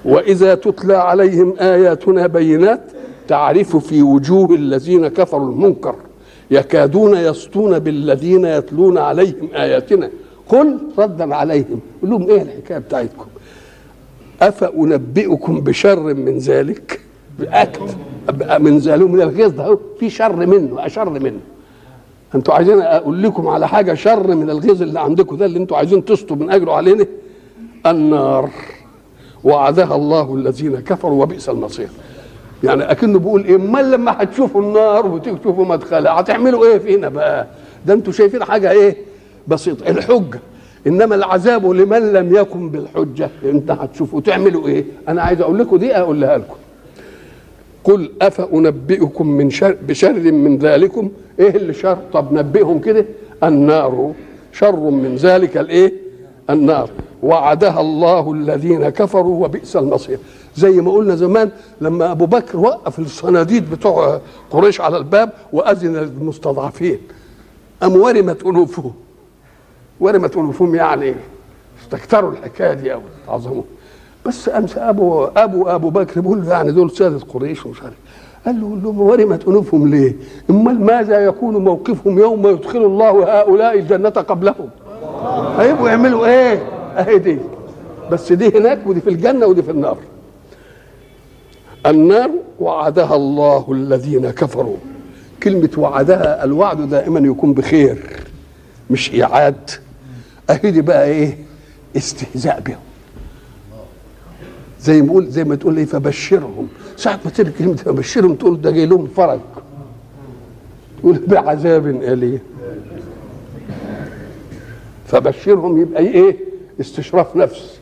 وإذا 0.04 0.54
تتلى 0.54 0.94
عليهم 0.96 1.54
آياتنا 1.60 2.26
بينات 2.26 2.80
تعرف 3.28 3.76
في 3.76 4.02
وجوه 4.02 4.54
الذين 4.54 5.08
كفروا 5.08 5.50
المنكر 5.52 5.94
يكادون 6.50 7.16
يسطون 7.16 7.78
بالذين 7.78 8.44
يتلون 8.44 8.98
عليهم 8.98 9.48
آياتنا. 9.54 10.10
قل 10.48 10.78
ردا 10.98 11.34
عليهم. 11.34 11.80
قل 12.02 12.10
لهم 12.10 12.22
إيه 12.28 12.42
الحكاية 12.42 12.78
بتاعتكم؟ 12.78 13.26
أفأنبئكم 14.42 15.60
بشر 15.60 16.14
من 16.14 16.38
ذلك؟ 16.38 17.00
باكد 17.38 17.90
من 18.58 18.78
ذلك 18.78 19.02
من 19.10 19.20
الغيظ 19.22 19.60
أهو، 19.60 19.78
في 20.00 20.10
شر 20.10 20.46
منه 20.46 20.86
أشر 20.86 21.10
منه. 21.10 21.40
أنتوا 22.34 22.54
عايزين 22.54 22.80
أقول 22.80 23.22
لكم 23.22 23.48
على 23.48 23.68
حاجة 23.68 23.94
شر 23.94 24.34
من 24.34 24.50
الغيظ 24.50 24.82
اللي 24.82 25.00
عندكم 25.00 25.36
ده 25.36 25.46
اللي 25.46 25.58
أنتوا 25.58 25.76
عايزين 25.76 26.04
تسطوا 26.04 26.36
من 26.36 26.50
اجره 26.50 26.72
علينا؟ 26.72 27.06
النار. 27.86 28.50
وعدها 29.44 29.94
الله 29.96 30.34
الذين 30.34 30.80
كفروا 30.80 31.22
وبئس 31.22 31.48
المصير. 31.48 31.88
يعني 32.64 32.90
أكنه 32.90 33.18
بيقول 33.18 33.44
إيه 33.44 33.56
أمال 33.56 33.90
لما 33.90 34.22
هتشوفوا 34.22 34.62
النار 34.62 35.06
وتيجوا 35.06 35.38
تشوفوا 35.38 35.64
مدخلها 35.64 36.20
هتعملوا 36.20 36.64
إيه 36.66 36.78
فينا 36.78 37.08
بقى؟ 37.08 37.46
ده 37.86 37.94
أنتوا 37.94 38.12
شايفين 38.12 38.44
حاجة 38.44 38.70
إيه؟ 38.70 38.96
بسيطة. 39.48 39.88
الحجة. 39.90 40.40
إنما 40.86 41.14
العذاب 41.14 41.66
لمن 41.66 42.12
لم 42.12 42.36
يكن 42.36 42.70
بالحجة. 42.70 43.30
أنت 43.44 43.70
هتشوفوا 43.70 44.20
تعملوا 44.20 44.66
إيه؟ 44.68 44.84
أنا 45.08 45.22
عايز 45.22 45.40
أقول 45.40 45.58
لكم 45.58 45.76
دي 45.76 45.96
أقولها 45.96 46.38
لكم. 46.38 46.54
قل 47.88 48.10
أفأنبئكم 48.22 49.26
من 49.26 49.50
شر 49.50 49.76
بشر 49.88 50.32
من 50.32 50.58
ذلكم؟ 50.58 51.10
إيه 51.40 51.56
اللي 51.56 51.72
شر؟ 51.74 51.98
طب 52.12 52.32
نبئهم 52.32 52.78
كده. 52.78 53.06
النار. 53.42 54.12
شر 54.52 54.76
من 54.76 55.16
ذلك 55.16 55.56
الإيه؟ 55.56 55.92
النار. 56.50 56.90
وعدها 57.22 57.80
الله 57.80 58.32
الذين 58.32 58.88
كفروا 58.88 59.44
وبئس 59.44 59.76
المصير. 59.76 60.18
زي 60.56 60.70
ما 60.70 60.90
قلنا 60.92 61.14
زمان 61.16 61.50
لما 61.80 62.12
أبو 62.12 62.26
بكر 62.26 62.58
وقف 62.58 62.98
الصناديد 62.98 63.70
بتوع 63.70 64.20
قريش 64.50 64.80
على 64.80 64.96
الباب 64.96 65.32
وأذن 65.52 65.96
للمستضعفين. 65.96 66.98
ام 67.82 67.96
ورمت 67.96 68.42
انوفهم 68.42 68.92
ورمت 70.00 70.36
انوفهم 70.36 70.74
يعني 70.74 71.14
استكتروا 71.82 72.30
الحكاية 72.32 72.72
دي 72.74 72.90
قوي 72.90 73.02
عظموا 73.28 73.62
بس 74.28 74.48
أمس 74.48 74.78
ابو 74.78 75.24
ابو 75.24 75.66
أبو 75.68 75.90
بكر 75.90 76.20
بيقول 76.20 76.42
له 76.42 76.50
يعني 76.50 76.72
دول 76.72 76.90
سادة 76.90 77.18
قريش 77.28 77.66
ومش 77.66 77.82
عارف 77.82 77.94
قال 78.46 78.60
له 78.60 78.76
لهم 78.82 79.00
ورمت 79.00 79.48
انوفهم 79.48 79.90
ليه؟ 79.90 80.16
امال 80.50 80.80
ماذا 80.80 81.18
يكون 81.24 81.56
موقفهم 81.56 82.18
يوم 82.18 82.46
يدخل 82.46 82.78
الله 82.84 83.38
هؤلاء 83.40 83.78
الجنة 83.78 84.08
قبلهم؟ 84.08 84.68
هيبقوا 85.58 85.88
يعملوا 85.88 86.26
إيه؟ 86.26 86.62
أهي 86.96 87.18
دي 87.18 87.38
بس 88.10 88.32
دي 88.32 88.58
هناك 88.58 88.78
ودي 88.86 89.00
في 89.00 89.10
الجنة 89.10 89.46
ودي 89.46 89.62
في 89.62 89.70
النار. 89.70 89.96
النار 91.86 92.30
وعدها 92.60 93.14
الله 93.16 93.66
الذين 93.72 94.30
كفروا 94.30 94.76
كلمة 95.42 95.70
وعدها 95.78 96.44
الوعد 96.44 96.88
دائما 96.90 97.20
يكون 97.28 97.52
بخير 97.52 97.98
مش 98.90 99.14
إيعاد 99.14 99.70
أهي 100.50 100.70
دي 100.70 100.80
بقى 100.80 101.04
إيه 101.04 101.38
استهزاء 101.96 102.60
بهم 102.66 102.78
زي 104.80 105.02
ما 105.02 105.06
يقول 105.06 105.26
زي 105.26 105.44
ما 105.44 105.54
تقول 105.54 105.76
إيه 105.76 105.84
فبشرهم. 105.84 106.68
ساعة 106.96 107.20
ما 107.24 107.30
تيجي 107.30 107.50
كلمة 107.50 107.74
فبشرهم 107.74 108.34
تقول 108.34 108.60
ده 108.60 108.70
جاي 108.70 108.86
لهم 108.86 109.06
فرج. 109.16 109.38
تقول 111.00 111.20
بعذاب 111.26 111.86
أليم. 111.86 112.38
فبشرهم 115.06 115.80
يبقى 115.80 116.02
إيه؟ 116.02 116.36
استشراف 116.80 117.36
نفس. 117.36 117.78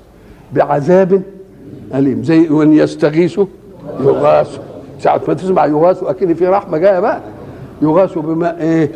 بعذاب 0.53 1.23
أليم. 1.95 2.23
زي 2.25 2.49
وان 2.49 2.73
يستغيثوا 2.73 3.47
يغاثوا 4.01 4.63
ساعة 5.01 5.21
ما 5.29 5.35
تسمع 5.35 5.67
يغاثوا 5.67 6.11
أكيد 6.11 6.33
في 6.33 6.47
رحمة 6.47 6.79
جاية 6.79 7.01
بقى. 7.01 7.21
يغاثوا 7.83 8.23
بماء 8.23 8.61
إيه؟ 8.61 8.91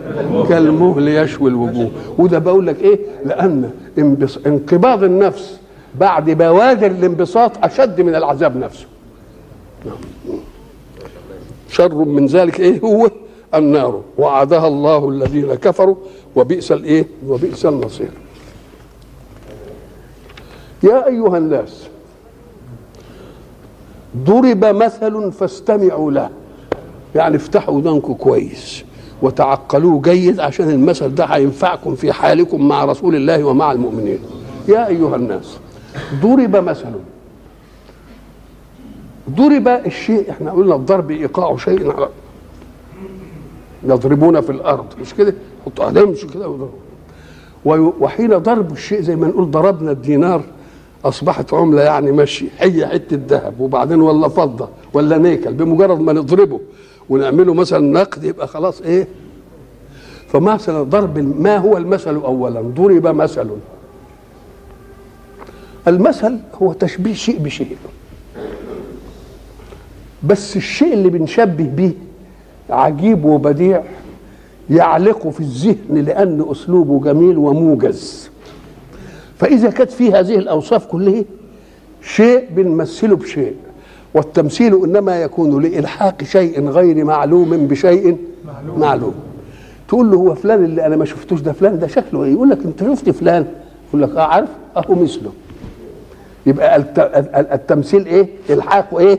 كالمهل 0.49 1.09
يشوي 1.09 1.51
الوجوه. 1.51 1.91
وده 2.19 2.39
بقول 2.39 2.67
لك 2.67 2.77
إيه؟ 2.83 2.99
انبص... 3.99 4.39
انقباض 4.47 5.05
النفس 5.05 5.60
بعد 5.99 6.31
بوادر 6.31 6.87
الانبساط 6.87 7.65
أشد 7.65 8.01
من 8.01 8.15
العذاب 8.15 8.57
نفسه. 8.57 8.87
شر 11.69 11.95
من 11.95 12.27
ذلك 12.27 12.61
إيه 12.61 12.81
هو؟ 12.81 13.11
النار. 13.55 14.03
وعدها 14.19 14.69
الله 14.69 15.09
الذين 15.09 15.55
كفروا 15.55 15.97
وبئس 16.37 16.73
الإيه؟ 16.73 17.07
وبئس 17.27 17.67
المصير. 17.67 18.11
يا 20.83 21.07
أيها 21.07 21.39
الناس 21.39 21.87
ضرب 24.17 24.65
مثل 24.65 25.33
فاستمعوا 25.33 26.13
له. 26.13 26.31
يعني 27.15 27.37
افتحوا 27.37 27.75
ودانكم 27.75 28.13
كويس 28.13 28.85
وتعقلوه 29.23 30.03
جيد 30.03 30.41
عشان 30.41 30.71
المثل 30.71 31.15
ده 31.15 31.25
هينفعكم 31.25 31.95
في 31.95 32.13
حالكم 32.13 32.69
مع 32.69 32.85
رسول 32.85 33.17
الله 33.17 33.45
ومع 33.45 33.73
المؤمنين. 33.73 34.19
يا 34.69 34.87
أيها 34.87 35.17
الناس 35.17 35.59
ضرب 36.23 36.57
مثل 36.57 36.93
ضرب 39.31 39.69
الشيء 39.69 40.31
إحنا 40.31 40.51
قلنا 40.51 40.75
الضرب 40.75 41.11
إيقاع 41.11 41.57
شيء 41.57 41.93
على 41.93 42.09
يضربون 43.85 44.41
في 44.41 44.51
الأرض 44.51 44.87
مش 45.01 45.15
كده؟ 45.15 45.35
حطوا 45.67 45.85
عليهم 45.85 46.09
مش 46.11 46.25
كده؟ 46.35 46.57
وحين 48.01 48.39
ضرب 48.39 48.73
الشيء 48.73 49.01
زي 49.01 49.17
ما 49.17 49.27
نقول 49.29 49.51
ضربنا 49.51 49.91
الدينار 49.91 50.43
أصبحت 51.05 51.55
عملة 51.55 51.83
يعني 51.83 52.13
ماشي 52.13 52.47
هي 52.59 52.87
حتة 52.87 53.19
ذهب 53.29 53.61
وبعدين 53.61 54.01
ولا 54.01 54.29
فضة 54.29 54.69
ولا 54.93 55.19
نيكل 55.19 55.53
بمجرد 55.53 56.01
ما 56.01 56.13
نضربه 56.13 56.61
ونعمله 57.09 57.55
مثلا 57.55 58.01
نقد 58.01 58.25
يبقى 58.25 58.49
خلاص 58.49 58.81
إيه؟ 58.81 59.09
فمثلا 60.29 60.83
ضرب 60.83 61.19
ما 61.43 61.57
هو 61.57 61.77
المثل 61.77 62.15
اولا؟ 62.15 62.61
ضرب 62.61 63.07
مثل 63.07 63.51
المثل 65.91 66.39
هو 66.63 66.73
تشبيه 66.73 67.15
شيء 67.15 67.39
بشيء. 67.39 67.77
بس 70.25 70.57
الشيء 70.57 70.93
اللي 70.93 71.11
بنشبه 71.11 71.65
به 71.65 71.93
عجيب 72.71 73.25
وبديع 73.25 73.83
يعلق 74.71 75.29
في 75.29 75.41
الذهن 75.41 76.05
لأن 76.05 76.45
أسلوبه 76.51 77.01
جميل 77.01 77.39
وموجز. 77.39 78.31
فإذا 79.39 79.71
كانت 79.71 79.91
في 79.91 80.13
هذه 80.13 80.35
الأوصاف 80.35 80.87
كلها 80.87 81.25
شيء 82.03 82.45
بنمثله 82.51 83.17
بشيء 83.17 83.55
والتمثيل 84.15 84.85
إنما 84.85 85.23
يكون 85.23 85.63
لإلحاق 85.63 86.25
شيء 86.25 86.69
غير 86.69 87.05
معلوم 87.05 87.67
بشيء 87.67 88.17
معلوم. 88.79 89.15
تقول 89.89 90.11
له 90.11 90.17
هو 90.17 90.35
فلان 90.35 90.65
اللي 90.65 90.87
أنا 90.87 90.97
ما 90.97 91.05
شفتوش 91.05 91.41
ده 91.41 91.53
فلان 91.53 91.79
ده 91.79 91.87
شكله 91.87 92.25
إيه؟ 92.25 92.33
يقول 92.33 92.51
لك 92.51 92.59
أنت 92.65 92.81
شفت 92.85 93.11
فلان؟ 93.11 93.47
يقول 93.89 94.03
لك 94.03 94.17
آه 94.17 94.21
عارف؟ 94.23 94.49
أهو 94.77 94.95
مثله. 94.95 95.33
يبقى 96.47 96.77
الت- 96.77 96.99
ال- 96.99 97.53
التمثيل 97.53 98.07
إيه؟ 98.07 98.27
الحاق 98.51 98.99
إيه؟ 98.99 99.19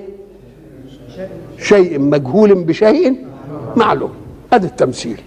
شيء 1.59 1.99
مجهول 1.99 2.63
بشيء 2.63 3.15
معلوم. 3.75 4.11
هذا 4.53 4.65
التمثيل. 4.65 5.21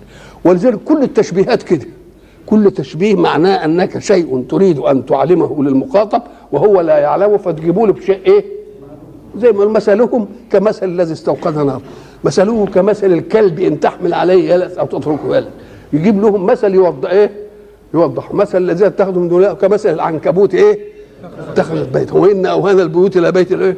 ولذلك 0.44 0.78
كل 0.84 1.02
التشبيهات 1.02 1.62
كده. 1.62 1.86
كل 2.46 2.70
تشبيه 2.70 3.14
معناه 3.14 3.64
أنك 3.64 3.98
شيء 3.98 4.44
تريد 4.48 4.78
أن 4.78 5.06
تعلمه 5.06 5.62
للمخاطب 5.62 6.22
وهو 6.52 6.80
لا 6.80 6.98
يعلمه 6.98 7.36
فتجيبوا 7.36 7.86
له 7.86 7.92
بشيء 7.92 8.20
إيه؟ 8.26 8.44
زي 9.38 9.52
ما 9.52 9.64
مثلهم 9.66 10.26
كمثل 10.52 10.86
الذي 10.86 11.12
استوقد 11.12 11.58
نار. 11.58 11.82
مثله 12.24 12.66
كمثل 12.66 13.12
الكلب 13.12 13.60
إن 13.60 13.80
تحمل 13.80 14.14
عليه 14.14 14.54
يلس 14.54 14.72
أو 14.78 14.86
تتركه 14.86 15.36
يلس 15.36 15.48
يجيب 15.92 16.20
لهم 16.22 16.46
مثل 16.46 16.74
يوضح 16.74 17.10
إيه؟ 17.10 17.30
يوضح. 17.94 18.34
مثل 18.34 18.58
الذي 18.58 18.86
اتخذوا 18.86 19.22
من 19.22 19.28
دون 19.28 19.52
كمثل 19.52 19.88
العنكبوت 19.92 20.54
إيه؟ 20.54 20.93
اتخذت 21.50 21.88
بيتا 21.88 22.14
وإن 22.14 22.46
اوهان 22.46 22.80
البيوت 22.80 23.16
إلى 23.16 23.32
بيت 23.32 23.52
الايه 23.52 23.76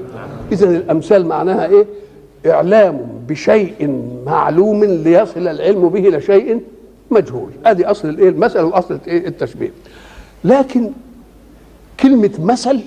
اذا 0.52 0.66
الأمثال 0.70 1.26
معناها 1.26 1.66
إيه؟ 1.66 1.86
إعلام 2.46 3.00
بشيء 3.28 4.00
معلوم 4.26 4.84
ليصل 4.84 5.48
العلم 5.48 5.88
به 5.88 6.08
إلى 6.08 6.20
شيء 6.20 6.60
مجهول. 7.10 7.50
ادي 7.64 7.86
أصل 7.86 8.08
الإيه؟ 8.08 8.28
المثل 8.28 8.60
وأصل 8.60 8.98
إيه 9.06 9.28
التشبيه. 9.28 9.70
لكن 10.44 10.90
كلمة 12.00 12.30
مثل 12.38 12.80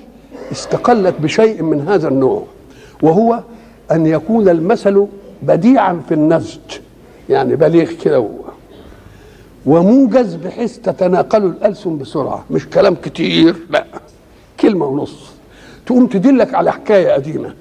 استقلت 0.52 1.16
بشيء 1.20 1.64
من 1.64 1.88
هذا 1.88 2.08
النوع 2.08 2.44
وهو 3.02 3.40
أن 3.92 4.06
يكون 4.06 4.50
المثل 4.50 5.08
بديعا 5.42 6.02
في 6.08 6.14
النسج 6.14 6.60
يعني 7.30 7.56
بليغ 7.56 7.92
كده 8.04 8.18
هو. 8.18 8.30
وموجز 9.66 10.36
بحيث 10.36 10.78
تتناقل 10.78 11.46
الألسن 11.46 11.98
بسرعة. 11.98 12.46
مش 12.52 12.68
كلام 12.70 12.96
كتير 12.96 13.56
لا. 13.70 13.86
كلمة 14.62 14.86
ونص. 14.86 15.32
تقوم 15.86 16.08
تدلك 16.08 16.54
على 16.54 16.72
حكاية 16.72 17.12
قديمة. 17.12 17.54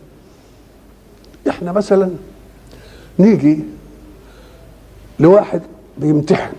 إحنا 1.48 1.72
مثلا 1.72 2.10
نيجي 3.18 3.58
لواحد 5.20 5.62
بيمتحن 5.98 6.52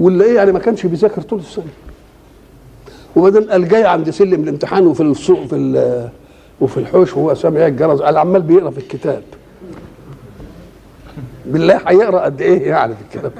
واللي 0.00 0.24
إيه 0.24 0.36
يعني 0.36 0.52
ما 0.52 0.58
كانش 0.58 0.86
بيذاكر 0.86 1.22
طول 1.22 1.38
السنة. 1.38 1.64
وبعدين 3.16 3.50
قال 3.50 3.68
جاي 3.68 3.84
عند 3.84 4.10
سلم 4.10 4.42
الامتحان 4.42 4.86
وفي 4.86 5.02
السوق 5.02 5.46
في 5.46 6.10
وفي 6.60 6.76
الحوش 6.76 7.16
وهو 7.16 7.34
سامع 7.34 7.66
الجرس 7.66 8.00
قال 8.00 8.16
عمال 8.16 8.42
بيقرأ 8.42 8.70
في 8.70 8.78
الكتاب. 8.78 9.22
بالله 11.46 11.80
هيقرأ 11.86 12.20
قد 12.20 12.40
إيه 12.40 12.68
يعني 12.68 12.94
في 12.94 13.00
الكتاب؟ 13.02 13.32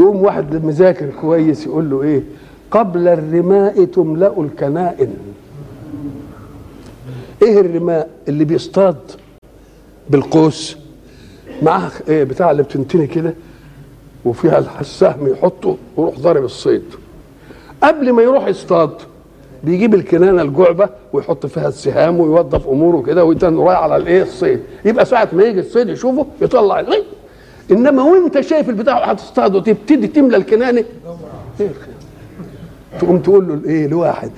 يقوم 0.00 0.22
واحد 0.22 0.64
مذاكر 0.64 1.06
كويس 1.20 1.66
يقول 1.66 1.90
له 1.90 2.02
إيه؟ 2.02 2.22
قبل 2.70 3.08
الرماء 3.08 3.84
تملأ 3.84 4.40
الكنائن. 4.40 5.14
إيه 7.42 7.60
الرماء 7.60 8.10
اللي 8.28 8.44
بيصطاد 8.44 8.96
بالقوس؟ 10.10 10.76
معاه 11.62 11.90
إيه 12.08 12.24
بتاع 12.24 12.50
اللي 12.50 12.62
بتنتني 12.62 13.06
كده 13.06 13.34
وفيها 14.24 14.80
السهم 14.80 15.28
يحطه 15.32 15.76
ويروح 15.96 16.18
ضارب 16.18 16.44
الصيد. 16.44 16.82
قبل 17.82 18.12
ما 18.12 18.22
يروح 18.22 18.46
يصطاد 18.46 18.90
بيجيب 19.64 19.94
الكنانة 19.94 20.42
الجعبة 20.42 20.88
ويحط 21.12 21.46
فيها 21.46 21.68
السهام 21.68 22.20
ويوظف 22.20 22.68
أموره 22.68 23.02
كده 23.02 23.24
ويتن 23.24 23.58
رايح 23.58 23.78
على 23.78 23.96
الإيه؟ 23.96 24.22
الصيد. 24.22 24.60
يبقى 24.84 25.04
ساعة 25.04 25.28
ما 25.32 25.42
يجي 25.44 25.60
الصيد 25.60 25.88
يشوفه 25.88 26.26
يطلع 26.42 26.80
الغي 26.80 27.02
إنما 27.70 28.02
وأنت 28.02 28.40
شايف 28.40 28.68
البتاع 28.68 29.10
هتصطاد 29.10 29.54
وتبتدي 29.54 30.06
تملى 30.06 30.36
الكنانة. 30.36 30.84
إيه؟ 31.60 31.70
تقوم 33.00 33.18
تقول 33.18 33.48
له 33.48 33.54
الايه 33.54 33.86
لواحد 33.86 34.30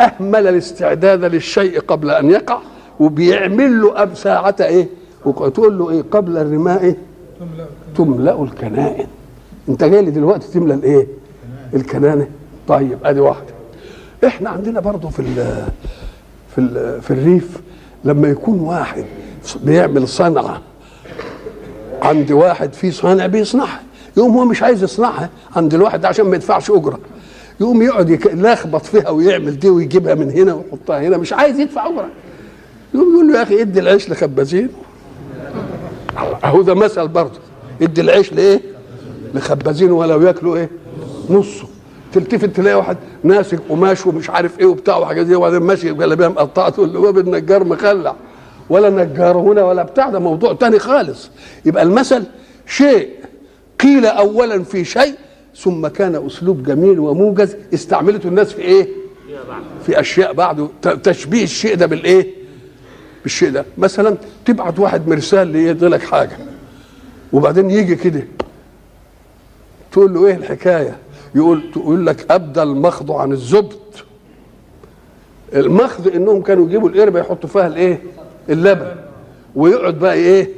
أهمل 0.00 0.46
الاستعداد 0.46 1.24
للشيء 1.24 1.80
قبل 1.80 2.10
أن 2.10 2.30
يقع 2.30 2.58
وبيعمل 3.00 3.82
له 3.82 4.02
أب 4.02 4.14
ساعه 4.14 4.56
إيه؟ 4.60 4.88
وتقول 5.24 5.78
له 5.78 5.90
إيه؟ 5.90 6.02
قبل 6.10 6.36
الرماء 6.36 6.94
تملأ 7.96 8.42
الكنائن. 8.42 9.06
أنت 9.68 9.84
جاي 9.84 10.02
لي 10.02 10.10
دلوقتي 10.10 10.52
تملى 10.52 10.74
الإيه؟ 10.74 11.06
الكنانة. 11.74 12.26
طيب 12.68 12.98
أدي 13.04 13.20
واحدة 13.20 13.46
إحنا 14.26 14.50
عندنا 14.50 14.80
برضه 14.80 15.08
في 15.08 15.20
ال 15.20 15.64
في 16.54 16.60
ال 16.60 17.02
في 17.02 17.10
الريف 17.10 17.60
لما 18.04 18.28
يكون 18.28 18.60
واحد 18.60 19.04
بيعمل 19.64 20.08
صنعة 20.08 20.60
عند 22.02 22.32
واحد 22.32 22.72
في 22.72 22.90
صانع 22.90 23.26
بيصنعها 23.26 23.80
يقوم 24.16 24.32
هو 24.32 24.44
مش 24.44 24.62
عايز 24.62 24.82
يصنعها 24.82 25.30
عند 25.56 25.74
الواحد 25.74 26.04
عشان 26.04 26.26
ما 26.26 26.36
يدفعش 26.36 26.70
أجرة. 26.70 26.98
يقوم 27.60 27.82
يقعد 27.82 28.10
يلخبط 28.10 28.86
فيها 28.86 29.10
ويعمل 29.10 29.58
دي 29.58 29.70
ويجيبها 29.70 30.14
من 30.14 30.30
هنا 30.30 30.54
ويحطها 30.54 31.00
هنا 31.00 31.16
مش 31.16 31.32
عايز 31.32 31.60
يدفع 31.60 31.86
أجرة. 31.86 32.08
يقوم 32.94 33.12
يقول 33.14 33.28
له 33.32 33.38
يا 33.38 33.42
أخي 33.42 33.60
ادي 33.60 33.80
العيش 33.80 34.10
لخبازين. 34.10 34.68
أهو 36.44 36.62
ده 36.62 36.74
مثل 36.74 37.08
برضه. 37.08 37.38
ادي 37.82 38.00
العيش 38.00 38.32
لإيه؟ 38.32 38.60
لخبازين 39.34 39.90
ولو 39.92 40.20
ياكلوا 40.26 40.56
إيه؟ 40.56 40.70
نصه. 41.30 41.64
تلتفت 42.12 42.56
تلاقي 42.56 42.74
واحد 42.76 42.96
ماسك 43.24 43.58
قماش 43.68 44.06
ومش 44.06 44.30
عارف 44.30 44.60
إيه 44.60 44.66
وبتاع 44.66 44.96
وحاجات 44.96 45.26
دي 45.26 45.34
وبعدين 45.34 45.58
ماشي 45.62 45.92
بجلابيه 45.92 46.28
مقطعه 46.28 46.68
تقول 46.68 46.92
له 46.92 47.10
النجار 47.10 47.64
مخلع 47.64 48.14
ولا 48.70 48.90
نجار 48.90 49.36
هنا 49.38 49.64
ولا 49.64 49.82
بتاع 49.82 50.08
ده 50.10 50.18
موضوع 50.18 50.52
تاني 50.52 50.78
خالص. 50.78 51.30
يبقى 51.64 51.82
المثل 51.82 52.24
شيء 52.66 53.08
قيل 53.80 54.06
اولا 54.06 54.62
في 54.64 54.84
شيء 54.84 55.14
ثم 55.56 55.86
كان 55.86 56.26
أسلوب 56.26 56.62
جميل 56.62 56.98
وموجز 57.00 57.56
استعملته 57.74 58.28
الناس 58.28 58.52
في 58.52 58.62
إيه؟ 58.62 58.88
في 59.86 60.00
أشياء 60.00 60.32
بعده 60.32 60.68
تشبيه 60.82 61.44
الشيء 61.44 61.74
ده 61.74 61.86
بالإيه؟ 61.86 62.26
بالشيء 63.22 63.50
ده. 63.50 63.64
مثلا 63.78 64.16
تبعت 64.44 64.78
واحد 64.78 65.08
مرسال 65.08 65.48
ليدي 65.48 65.86
لك 65.86 66.02
حاجة 66.02 66.36
وبعدين 67.32 67.70
يجي 67.70 67.94
كده 67.96 68.22
تقول 69.92 70.14
له 70.14 70.26
إيه 70.26 70.34
الحكاية؟ 70.34 70.96
يقول 71.34 71.62
تقول 71.72 72.06
لك 72.06 72.30
أبدى 72.30 72.62
المخض 72.62 73.12
عن 73.12 73.32
الزبد 73.32 73.72
المخض 75.54 76.08
إنهم 76.08 76.42
كانوا 76.42 76.66
يجيبوا 76.66 76.88
القربة 76.88 77.20
يحطوا 77.20 77.48
فيها 77.48 77.66
الإيه؟ 77.66 78.02
اللبن. 78.48 78.86
ويقعد 79.56 79.94
بقى 79.98 80.14
إيه؟ 80.14 80.48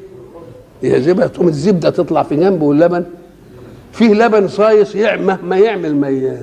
يجيبها 0.83 1.27
تقوم 1.27 1.49
الزبدة 1.49 1.91
تطلع 1.91 2.23
في 2.23 2.37
جنبه 2.37 2.65
واللبن. 2.65 3.05
فيه 3.93 4.15
لبن 4.15 4.49
صايص 4.49 4.97
مهما 4.97 5.57
يعمل 5.59 5.97
ما 5.97 6.37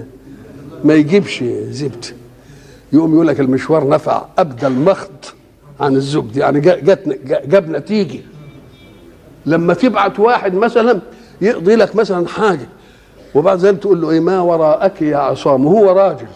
ما 0.83 0.93
يجيبش 0.93 1.43
زبده 1.69 2.07
يقوم 2.93 3.13
يقول 3.13 3.27
لك 3.27 3.39
المشوار 3.39 3.89
نفع 3.89 4.25
ابدى 4.37 4.67
المخض 4.67 5.09
عن 5.79 5.95
الزبد. 5.95 6.37
يعني 6.37 6.59
جت 6.59 7.19
جا- 7.25 7.41
جاب 7.45 7.69
نتيجة. 7.69 8.19
لما 9.45 9.73
تبعت 9.73 10.19
واحد 10.19 10.53
مثلا 10.53 10.99
يقضي 11.41 11.75
لك 11.75 11.95
مثلا 11.95 12.27
حاجة 12.27 12.67
وبعد 13.35 13.57
ذلك 13.59 13.79
تقول 13.79 14.01
له 14.01 14.09
إيه؟ 14.11 14.19
ما 14.19 14.41
وراءك 14.41 15.01
يا 15.01 15.17
عصام. 15.17 15.65
وهو 15.65 15.91
راجل. 15.91 16.27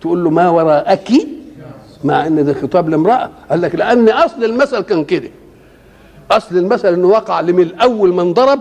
تقول 0.00 0.24
له 0.24 0.30
ما 0.30 0.48
وراءك 0.48 1.10
مع 2.04 2.26
إن 2.26 2.44
ده 2.44 2.54
خطاب 2.54 2.88
لامرأة. 2.88 3.30
قال 3.50 3.62
لك 3.62 3.74
لأن 3.74 4.08
أصل 4.08 4.44
المثل 4.44 4.80
كان 4.80 5.04
كده. 5.04 5.28
أصل 6.30 6.56
المثل 6.56 6.92
إنه 6.92 7.08
وقع 7.08 7.40
لمن 7.40 7.74
اول 7.74 8.12
من 8.14 8.32
ضرب 8.32 8.60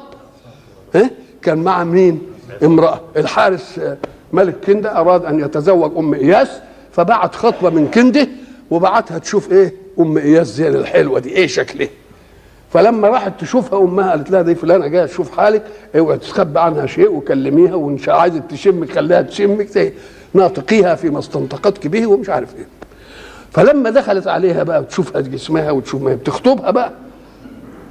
ها 0.95 1.09
كان 1.41 1.57
مع 1.57 1.83
مين؟ 1.83 2.21
امرأة. 2.63 3.01
الحارس 3.17 3.79
آه، 3.79 3.97
ملك 4.33 4.55
كنده 4.65 4.99
أراد 4.99 5.25
أن 5.25 5.39
يتزوج 5.39 5.91
أم 5.97 6.13
إياس 6.13 6.49
فبعت 6.91 7.35
خطبة 7.35 7.69
من 7.69 7.87
كنده 7.87 8.27
وبعتها 8.71 9.17
تشوف 9.17 9.51
إيه؟ 9.51 9.73
أم 9.99 10.17
إياس 10.17 10.47
زين 10.47 10.75
الحلوة 10.75 11.19
دي 11.19 11.29
إيه 11.29 11.47
شكلها؟ 11.47 11.87
فلما 12.73 13.07
راحت 13.07 13.41
تشوفها 13.41 13.79
أمها 13.79 14.09
قالت 14.09 14.31
لها 14.31 14.41
دي 14.41 14.55
فلانة 14.55 14.87
جاية 14.87 15.05
تشوف 15.05 15.37
حالك 15.37 15.63
اوعي 15.97 16.17
تخبي 16.17 16.59
عنها 16.59 16.85
شيء 16.85 17.11
وكلميها 17.11 17.75
وإن 17.75 17.97
عايزة 18.07 18.39
تشمك 18.49 18.91
خليها 18.91 19.21
تشمك 19.21 19.67
زي 19.67 19.93
ناطقيها 20.33 20.95
فيما 20.95 21.19
استنطقتك 21.19 21.87
به 21.87 22.07
ومش 22.07 22.29
عارف 22.29 22.55
إيه. 22.55 22.65
فلما 23.51 23.89
دخلت 23.89 24.27
عليها 24.27 24.63
بقى 24.63 24.79
وتشوفها 24.81 25.21
جسمها 25.21 25.71
وتشوف 25.71 26.01
ما 26.01 26.11
هي 26.11 26.15
بتخطبها 26.15 26.71
بقى 26.71 26.91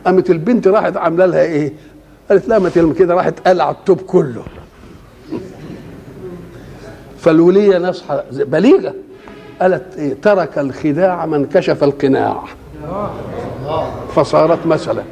قامت 0.07 0.31
البنت 0.31 0.68
راحت 0.68 0.96
عاملة 0.96 1.27
لها 1.27 1.42
إيه؟ 1.42 1.73
قالت 2.31 2.49
لها 2.49 2.59
ما 2.59 2.68
تلم 2.68 2.92
كده 2.92 3.14
راحت 3.14 3.49
قلع 3.49 3.70
التوب 3.70 4.01
كله. 4.01 4.42
فالولية 7.18 7.79
نصحى 7.79 8.23
بليغة 8.33 8.94
قالت 9.61 9.96
إيه؟ 9.99 10.14
ترك 10.23 10.59
الخداع 10.59 11.27
من 11.27 11.46
كشف 11.46 11.85
القناع. 11.85 12.42
فصارت 14.14 14.66
مسألة. 14.66 15.03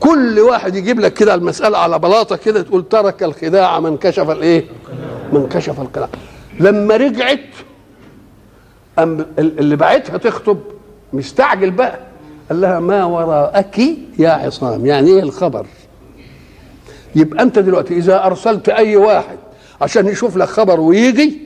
كل 0.00 0.38
واحد 0.40 0.74
يجيب 0.76 1.00
لك 1.00 1.12
كده 1.14 1.34
المسألة 1.34 1.78
على 1.78 1.98
بلاطة 1.98 2.36
كده 2.36 2.62
تقول 2.62 2.88
ترك 2.88 3.22
الخداع 3.22 3.80
من 3.80 3.96
كشف 3.96 4.30
الإيه؟ 4.30 4.64
من 5.32 5.48
كشف 5.48 5.80
القناع. 5.80 6.08
لما 6.60 6.96
رجعت 6.96 7.38
أم 9.02 9.26
اللي 9.38 9.76
بعتها 9.76 10.16
تخطب 10.16 10.58
مستعجل 11.12 11.70
بقى. 11.70 11.98
قال 12.50 12.60
لها 12.60 12.80
ما 12.80 13.04
وراءك 13.04 13.78
يا 14.18 14.30
عصام؟ 14.30 14.86
يعني 14.86 15.10
إيه 15.10 15.22
الخبر؟ 15.22 15.66
يبقى 17.14 17.42
أنت 17.42 17.58
دلوقتي 17.58 17.96
إذا 17.96 18.26
أرسلت 18.26 18.68
أي 18.68 18.96
واحد 18.96 19.36
عشان 19.80 20.06
يشوف 20.08 20.36
لك 20.36 20.48
خبر 20.48 20.80
ويجي 20.80 21.38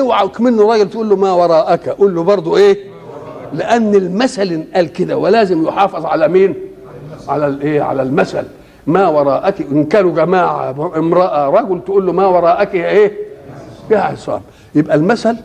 اوعى 0.00 0.28
منه 0.40 0.72
راجل 0.72 0.90
تقول 0.90 1.08
له 1.08 1.16
ما 1.16 1.32
وراءك 1.32 1.88
قول 1.88 2.14
له 2.14 2.22
برضه 2.22 2.56
إيه؟ 2.56 2.78
لأن 3.52 3.94
المثل 3.94 4.64
قال 4.74 4.92
كده 4.92 5.16
ولازم 5.18 5.66
يحافظ 5.68 6.06
على 6.06 6.28
مين؟ 6.28 6.54
على 7.28 7.46
الايه 7.46 7.82
على 7.82 8.02
المثل. 8.02 8.44
ما 8.86 9.08
وراءك 9.08 9.60
إن 9.60 9.84
كانوا 9.84 10.14
جماعة 10.14 10.70
امرأة 10.98 11.48
رجل 11.50 11.80
تقول 11.84 12.06
له 12.06 12.12
ما 12.12 12.26
وراءك 12.26 12.74
يا 12.74 12.88
إيه؟ 12.88 13.12
يا 13.90 13.98
عصام. 13.98 14.40
يبقى 14.74 14.96
المثل 14.96 15.36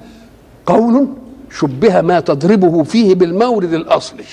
قول 0.67 1.07
شبه 1.51 2.01
ما 2.01 2.19
تضربه 2.19 2.83
فيه 2.83 3.15
بالمورد 3.15 3.73
الأصلي 3.73 4.23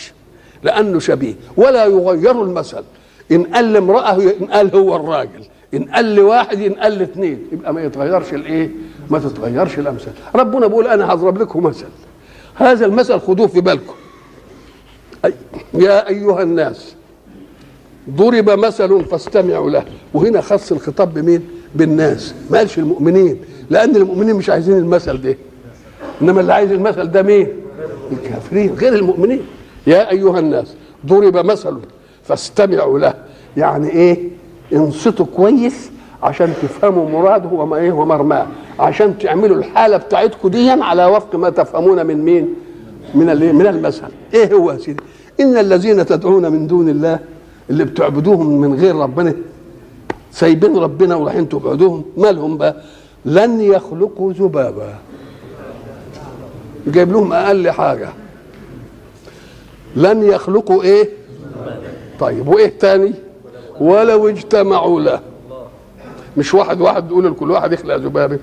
لأنه 0.62 0.98
شبيه. 0.98 1.34
ولا 1.56 1.84
يغير 1.84 2.42
المثل. 2.42 2.84
إن 3.32 3.42
قال 3.42 3.72
لامرأة 3.72 4.14
إن 4.14 4.46
قال 4.52 4.76
هو 4.76 4.96
الراجل. 4.96 5.44
إن 5.74 5.84
قال 5.84 6.14
لواحد 6.14 6.60
إن 6.60 6.72
قال 6.72 6.98
لاثنين. 6.98 7.38
يبقى 7.52 7.74
ما 7.74 7.84
يتغيرش 7.84 8.34
الإيه؟ 8.34 8.70
ما 9.10 9.18
تتغيرش 9.18 9.78
الأمثال. 9.78 10.12
ربنا 10.34 10.66
بيقول 10.66 10.86
أنا 10.86 11.12
هضرب 11.12 11.38
لكم 11.38 11.62
مثل. 11.62 11.86
هذا 12.54 12.86
المثل 12.86 13.20
خذوه 13.20 13.46
في 13.46 13.60
بالكم. 13.60 13.94
يا 15.74 16.08
أيها 16.08 16.42
الناس 16.42 16.94
ضرب 18.10 18.50
مثل 18.50 19.04
فاستمعوا 19.04 19.70
له. 19.70 19.84
وهنا 20.14 20.40
خص 20.40 20.72
الخطاب 20.72 21.14
بمين؟ 21.14 21.48
بالناس. 21.74 22.34
ما 22.50 22.58
قالش 22.58 22.78
المؤمنين. 22.78 23.40
لأن 23.70 23.96
المؤمنين 23.96 24.36
مش 24.36 24.50
عايزين 24.50 24.78
المثل 24.78 25.22
ده. 25.22 25.36
إنما 26.22 26.40
اللي 26.40 26.52
عايز 26.52 26.72
المثل 26.72 27.10
ده 27.10 27.22
مين؟ 27.22 27.48
الكافرين 28.12 28.74
غير 28.74 28.94
المؤمنين. 28.94 29.40
يا 29.86 30.10
أيها 30.10 30.38
الناس 30.38 30.74
ضرب 31.06 31.36
مثل 31.36 31.76
فاستمعوا 32.22 32.98
له. 32.98 33.14
يعني 33.56 33.88
إيه؟ 33.90 34.18
انصتوا 34.72 35.26
كويس 35.36 35.90
عشان 36.22 36.52
تفهموا 36.62 37.08
مراده 37.10 37.48
وما 37.48 37.76
إيه 37.76 37.92
ومرماه 37.92 38.46
عشان 38.78 39.18
تعملوا 39.18 39.56
الحالة 39.56 39.96
بتاعتكم 39.96 40.48
دي 40.48 40.70
على 40.70 41.06
وفق 41.06 41.36
ما 41.36 41.50
تفهمون 41.50 42.06
من 42.06 42.24
مين؟ 42.24 42.54
من 43.14 43.30
الايه 43.30 43.52
من 43.52 43.66
المثل. 43.66 44.02
إيه 44.34 44.54
هو 44.54 44.72
يا 44.72 44.78
سيدي؟ 44.78 45.02
إن 45.40 45.56
الذين 45.58 46.06
تدعون 46.06 46.52
من 46.52 46.66
دون 46.66 46.88
الله 46.88 47.18
اللي 47.70 47.84
بتعبدوهم 47.84 48.60
من 48.60 48.74
غير 48.74 48.96
ربنا 48.96 49.34
سايبين 50.32 50.76
ربنا 50.76 51.14
ورايحين 51.16 51.48
تعبدوهم 51.48 52.04
مالهم 52.16 52.56
بقى؟ 52.58 52.76
لن 53.24 53.60
يخلقوا 53.60 54.32
ذبابا. 54.32 54.94
جايب 56.86 57.12
لهم 57.12 57.32
أقل 57.32 57.70
حاجة. 57.70 58.08
لن 59.96 60.22
يخلقوا 60.22 60.82
إيه؟ 60.82 61.08
طيب 62.20 62.48
وإيه 62.48 62.78
تاني 62.78 63.14
ولو 63.80 64.28
اجتمعوا 64.28 65.00
له. 65.00 65.20
مش 66.36 66.54
واحد 66.54 66.80
واحد 66.80 67.10
يقول 67.10 67.24
لكل 67.30 67.50
واحد 67.50 67.72
يخلق 67.72 67.96
ذبابة. 67.96 68.38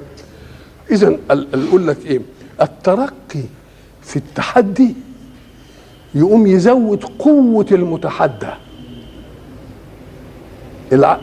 إذا 0.91 1.17
أقول 1.31 1.87
لك 1.87 1.97
إيه؟ 2.05 2.21
الترقي 2.61 3.43
في 4.01 4.15
التحدي 4.15 4.95
يقوم 6.15 6.47
يزود 6.47 7.03
قوة 7.19 7.65
المتحدى. 7.71 8.49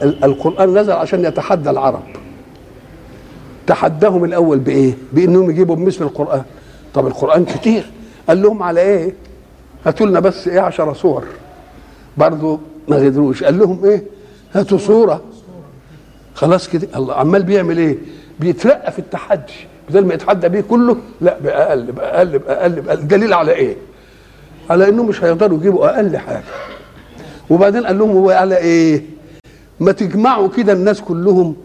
القرآن 0.00 0.78
نزل 0.78 0.92
عشان 0.92 1.24
يتحدى 1.24 1.70
العرب. 1.70 2.02
تحداهم 3.66 4.24
الأول 4.24 4.58
بإيه؟ 4.58 4.92
بإنهم 5.12 5.50
يجيبوا 5.50 5.76
بمثل 5.76 6.04
القرآن. 6.04 6.42
طب 6.94 7.06
القرآن 7.06 7.44
كتير. 7.44 7.90
قال 8.28 8.42
لهم 8.42 8.62
على 8.62 8.80
إيه؟ 8.80 9.14
هاتوا 9.86 10.06
لنا 10.06 10.20
بس 10.20 10.48
إيه 10.48 10.60
عشر 10.60 10.94
صور. 10.94 11.24
برضه 12.16 12.58
ما 12.88 12.96
قدروش 12.96 13.44
قال 13.44 13.58
لهم 13.58 13.84
إيه؟ 13.84 14.04
هاتوا 14.54 14.78
صورة. 14.78 15.22
خلاص 16.34 16.68
كده. 16.68 16.88
الله 16.96 17.14
عمال 17.14 17.42
بيعمل 17.42 17.78
إيه؟ 17.78 17.98
بيترقى 18.40 18.92
في 18.92 18.98
التحدي. 18.98 19.52
بدل 19.90 20.06
ما 20.06 20.14
يتحدى 20.14 20.48
بيه 20.48 20.60
كله 20.60 20.96
لا 21.20 21.38
بأقل 21.38 21.92
بأقل 21.92 22.38
بأقل 22.38 22.80
بأقل. 22.80 23.08
دليل 23.08 23.32
على 23.32 23.52
إيه؟ 23.52 23.76
على 24.70 24.88
إنه 24.88 25.02
مش 25.02 25.24
هيقدروا 25.24 25.58
يجيبوا 25.58 25.86
أقل 25.86 26.16
حاجة. 26.16 26.42
وبعدين 27.50 27.86
قال 27.86 27.98
لهم 27.98 28.10
هو 28.10 28.30
على 28.30 28.56
إيه؟ 28.56 29.02
ما 29.80 29.92
تجمعوا 29.92 30.48
كده 30.48 30.72
الناس 30.72 31.00
كلهم. 31.00 31.56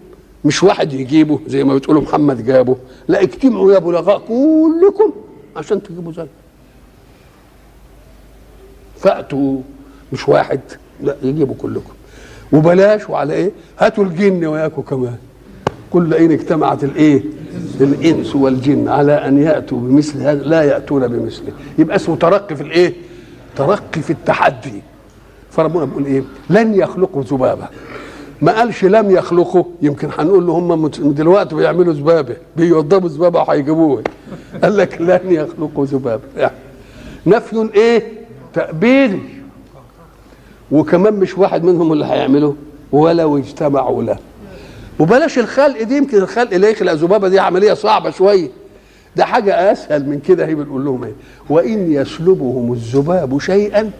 مش 0.45 0.63
واحد 0.63 0.93
يجيبه 0.93 1.39
زي 1.47 1.63
ما 1.63 1.75
بتقولوا 1.75 2.01
محمد 2.01 2.45
جابه. 2.45 2.77
لا 3.07 3.21
اجتمعوا 3.21 3.73
يا 3.73 3.79
بلغاء 3.79 4.19
كلكم 4.19 5.13
عشان 5.55 5.83
تجيبوا 5.83 6.11
زي. 6.11 6.27
فأتوا 8.99 9.59
مش 10.13 10.29
واحد 10.29 10.59
لا 11.01 11.15
يجيبوا 11.23 11.55
كلكم. 11.61 11.93
وبلاش 12.51 13.09
وعلى 13.09 13.33
إيه؟ 13.33 13.51
هاتوا 13.79 14.03
الجن 14.03 14.45
وياكم 14.45 14.81
كمان. 14.81 15.17
كل 15.91 16.13
اين 16.13 16.31
اجتمعت 16.31 16.83
الإيه؟ 16.83 17.23
الإنس 17.81 18.35
والجن 18.35 18.87
على 18.87 19.27
أن 19.27 19.37
يأتوا 19.37 19.79
بمثل 19.79 20.21
هذا. 20.21 20.43
لا 20.43 20.63
يأتون 20.63 21.07
بمثله. 21.07 21.53
يبقى 21.77 21.95
اسمه 21.95 22.15
ترقي 22.15 22.55
في 22.55 22.63
الإيه؟ 22.63 22.93
ترقي 23.55 24.01
في 24.01 24.09
التحدي. 24.09 24.81
فربنا 25.51 25.85
بيقول 25.85 26.05
إيه؟ 26.05 26.23
لن 26.49 26.73
يخلقوا 26.75 27.23
ذبابة. 27.23 27.67
ما 28.43 28.51
قالش 28.59 28.85
لم 28.85 29.11
يخلقوا. 29.11 29.63
يمكن 29.81 30.09
هنقول 30.19 30.47
له 30.47 30.53
هم 30.53 30.87
دلوقتي 30.87 31.55
بيعملوا 31.55 31.93
ذبابة 31.93 32.35
بيوضبوا 32.57 33.09
ذبابة 33.09 33.39
وهيجيبوها. 33.39 34.03
قال 34.63 34.77
لك 34.77 35.01
لن 35.01 35.19
يخلقوا 35.25 35.85
ذبابة. 35.85 36.23
يعني 36.37 36.55
نفي 37.25 37.69
إيه 37.75 38.03
تأبيدي 38.53 39.19
وكمان 40.71 41.13
مش 41.13 41.37
واحد 41.37 41.63
منهم 41.63 41.93
اللي 41.93 42.05
هيعمله 42.05 42.55
ولو 42.91 43.37
اجتمعوا 43.37 44.03
له. 44.03 44.17
وبلاش 44.99 45.39
الخلق 45.39 45.83
دي 45.83 45.97
يمكن 45.97 46.17
الخلق 46.17 46.53
اللي 46.53 46.71
يخلق 46.71 46.93
ذبابة 46.93 47.27
دي 47.27 47.39
عملية 47.39 47.73
صعبة 47.73 48.09
شوية. 48.09 48.49
ده 49.15 49.25
حاجة 49.25 49.71
أسهل 49.71 50.09
من 50.09 50.19
كده 50.19 50.45
هي 50.45 50.55
بنقول 50.55 50.85
لهم 50.85 51.03
إيه؟ 51.03 51.13
وإن 51.49 51.91
يسلبهم 51.91 52.73
الذباب 52.73 53.39
شيئا 53.39 53.91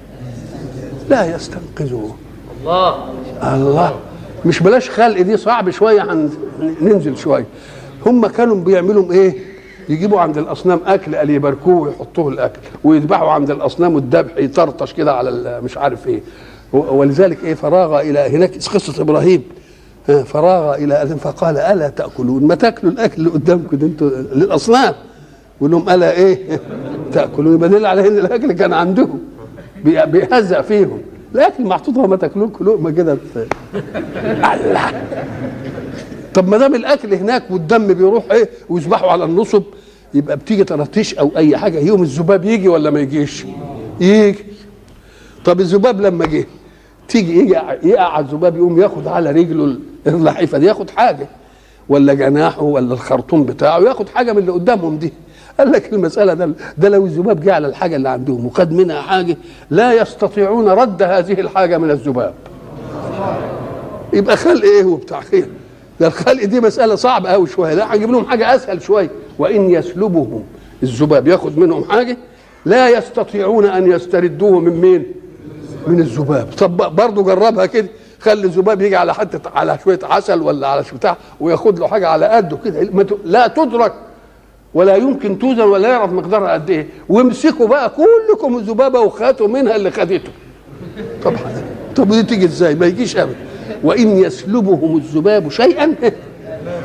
لا 1.10 1.36
يستنقذوه. 1.36 2.16
الله. 2.62 3.14
الله. 3.44 4.00
مش 4.46 4.60
بلاش 4.60 4.90
خلق 4.90 5.22
دي 5.22 5.38
صعب 5.38 5.70
شوية 5.70 6.02
عن 6.02 6.30
ننزل 6.82 7.18
شوية. 7.18 7.46
هم 8.06 8.28
كانوا 8.28 8.56
بيعملوا 8.56 9.12
إيه؟ 9.12 9.36
يجيبوا 9.90 10.20
عند 10.22 10.38
الأصنام 10.38 10.80
أكل 10.86 11.16
قال 11.16 11.30
يباركوه 11.30 11.82
ويحطوه 11.82 12.30
الأكل 12.30 12.60
ويذبحوا 12.84 13.32
عند 13.32 13.52
الأصنام 13.52 13.96
والذبح 13.96 14.38
يطرطش 14.38 14.94
كده 14.94 15.14
على 15.14 15.62
مش 15.64 15.78
عارف 15.78 16.08
إيه. 16.08 16.22
ولذلك 16.74 17.44
إيه؟ 17.44 17.54
فراغ 17.54 18.02
إلى 18.02 18.20
هناك 18.20 18.54
قصة 18.56 19.02
إبراهيم؟ 19.02 19.44
فراغ 20.26 20.76
إلى 20.76 20.94
أذن 20.94 21.16
فقال 21.16 21.58
ألا 21.58 21.90
تأكلون؟ 21.90 22.44
ما 22.44 22.56
تأكلوا 22.56 22.92
الأكل 22.92 23.14
اللي 23.18 23.30
قدامكم 23.30 23.78
ده 23.78 23.88
أنتوا 23.88 24.10
للأصنام. 24.10 24.94
يقول 25.58 25.72
لهم 25.72 25.90
ألا 25.90 26.12
إيه؟ 26.12 26.60
تأكلون؟ 27.14 27.56
يبقى 27.56 27.70
دليل 27.70 27.86
على 27.86 28.08
إن 28.08 28.18
الأكل 28.18 28.52
كان 28.52 28.74
عندهم 28.74 29.20
بيهزأ 29.84 30.62
فيهم. 30.62 31.02
الاكل 31.36 31.64
محطوط 31.64 31.98
ما 31.98 32.16
تاكلون 32.16 32.52
لقمه 32.62 32.92
كده 32.92 33.18
الله. 34.54 35.04
طب 36.34 36.48
ما 36.50 36.58
دام 36.58 36.76
الأكل 36.76 37.14
هناك 37.14 37.52
والدم 37.52 37.88
بيروح 37.94 38.24
إيه 38.32 38.50
ويذبحوا 38.70 39.12
على 39.12 39.24
النصب 39.26 39.64
يبقى 40.14 40.38
بتيجي 40.38 40.64
طرطيش 40.64 41.14
أو 41.16 41.32
أي 41.38 41.58
حاجة 41.58 41.80
يوم 41.80 42.02
الذباب 42.04 42.46
يجي 42.46 42.68
ولا 42.68 42.90
ما 42.90 43.00
يجيش؟ 43.00 43.46
يجي. 44.00 44.46
طب 45.46 45.60
الذباب 45.60 46.02
لما 46.02 46.26
جه 46.26 46.46
تيجي 47.08 47.40
يجي 47.40 47.54
يقع 47.84 48.04
على 48.14 48.26
الذباب 48.26 48.58
يقوم 48.58 48.82
ياخد 48.82 49.08
على 49.08 49.32
رجله 49.32 49.78
اللحيفه 50.08 50.58
دي 50.58 50.66
ياخد 50.66 50.90
حاجة. 50.90 51.28
ولا 51.90 52.14
جناحه 52.14 52.64
ولا 52.64 52.94
الخرطوم 52.94 53.44
بتاعه 53.44 53.80
ياخد 53.80 54.10
حاجة 54.10 54.32
من 54.32 54.38
اللي 54.38 54.52
قدامهم 54.52 54.98
دي. 54.98 55.14
قال 55.60 55.72
لك 55.72 55.94
المسألة 55.94 56.34
ده, 56.34 56.50
ده 56.78 56.90
لو 56.90 57.06
الذباب 57.06 57.40
جه 57.40 57.54
على 57.54 57.68
الحاجة 57.68 57.96
اللي 57.96 58.10
عندهم 58.10 58.46
وخد 58.46 58.72
منها 58.72 59.02
حاجة 59.02 59.38
لا 59.70 59.94
يستطيعون 59.94 60.68
رد 60.70 61.04
هذه 61.04 61.42
الحاجة 61.42 61.78
من 61.78 61.92
الذباب. 61.92 62.34
يبقى 64.14 64.38
خلق 64.38 64.64
إيه 64.64 64.86
وبتاع 64.86 65.22
خير؟ 65.22 65.48
ده 66.00 66.08
الخلق 66.08 66.44
دي 66.44 66.60
مسألة 66.60 66.96
صعبة 66.96 67.30
قوي 67.30 67.48
شوية. 67.48 67.74
لا 67.74 67.96
هنجيب 67.96 68.12
لهم 68.12 68.26
حاجة 68.26 68.56
أسهل 68.56 68.82
شوية. 68.82 69.10
وإن 69.40 69.70
يسلبهم 69.70 70.44
الذباب 70.84 71.28
ياخد 71.28 71.58
منهم 71.58 71.84
حاجة 71.84 72.18
لا 72.66 72.90
يستطيعون 72.90 73.66
أن 73.66 73.92
يستردوه 73.92 74.60
من 74.60 74.82
مين؟ 74.82 75.06
من 75.88 76.00
الذباب. 76.00 76.48
طب 76.58 76.96
برضه 76.96 77.24
جربها 77.24 77.66
كده. 77.66 77.88
خلي 78.20 78.44
الذباب 78.44 78.82
يجي 78.82 78.96
على 78.96 79.14
حتة 79.14 79.50
على 79.56 79.80
شوية 79.84 80.00
عسل 80.04 80.42
ولا 80.42 80.68
على 80.68 80.84
بتاع 80.96 81.18
وياخد 81.40 81.80
له 81.80 81.88
حاجة 81.88 82.08
على 82.08 82.26
قده 82.26 82.58
كده. 82.66 82.90
لا 83.24 83.48
تدرك 83.48 83.94
ولا 84.74 84.96
يمكن 84.96 85.40
توزن 85.40 85.62
ولا 85.62 85.90
يعرف 85.90 86.12
مقدارها 86.12 86.54
قد 86.54 86.70
إيه. 86.70 86.88
وامسكوا 87.10 87.68
بقى 87.68 87.90
كلكم 87.90 88.58
الذبابة 88.58 89.00
وخاتوا 89.00 89.48
منها 89.48 89.76
اللي 89.76 89.92
خدته. 89.92 90.32
طب 91.24 91.34
طب 91.96 92.08
دي 92.08 92.24
تيجي 92.24 92.46
إزاي؟ 92.46 92.76
ما 92.76 92.86
يجيش 92.86 93.18
أبدا. 93.18 93.36
وإن 93.84 94.18
يسلبهم 94.18 94.98
الذباب 94.98 95.52
شيئا 95.52 95.96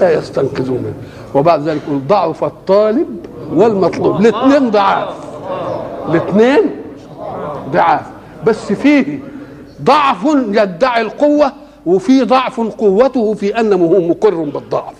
لا 0.01 0.19
يستنقذوا 0.19 0.79
منه. 0.79 0.95
وبعد 1.35 1.69
ذلك 1.69 1.81
يقول 1.87 2.01
ضعف 2.09 2.45
الطالب 2.45 3.27
والمطلوب. 3.53 4.21
الاثنين 4.21 4.71
ضعاف. 4.71 5.15
الاثنين 6.09 6.63
ضعاف. 7.73 8.03
بس 8.47 8.73
فيه 8.73 9.19
ضعف 9.83 10.25
يدعي 10.49 11.03
القوة 11.03 11.53
وفي 11.87 12.23
ضعف 12.23 12.61
قوته 12.61 13.35
في 13.35 13.61
أنه 13.61 13.77
هو 13.77 14.01
مقر 14.01 14.35
بالضعف. 14.35 14.95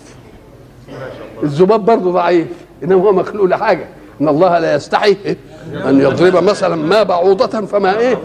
الذباب 1.43 1.85
برضه 1.85 2.11
ضعيف. 2.11 2.47
انما 2.83 2.95
هو 2.95 3.11
مخلوق 3.11 3.45
لحاجة. 3.45 3.87
إن 4.21 4.27
الله 4.27 4.59
لا 4.59 4.75
يستحي؟ 4.75 5.17
أن 5.85 5.99
يضرب 6.01 6.43
مثلا 6.43 6.75
ما 6.75 7.03
بعوضة 7.03 7.61
فما 7.65 7.99
إيه؟ 7.99 8.17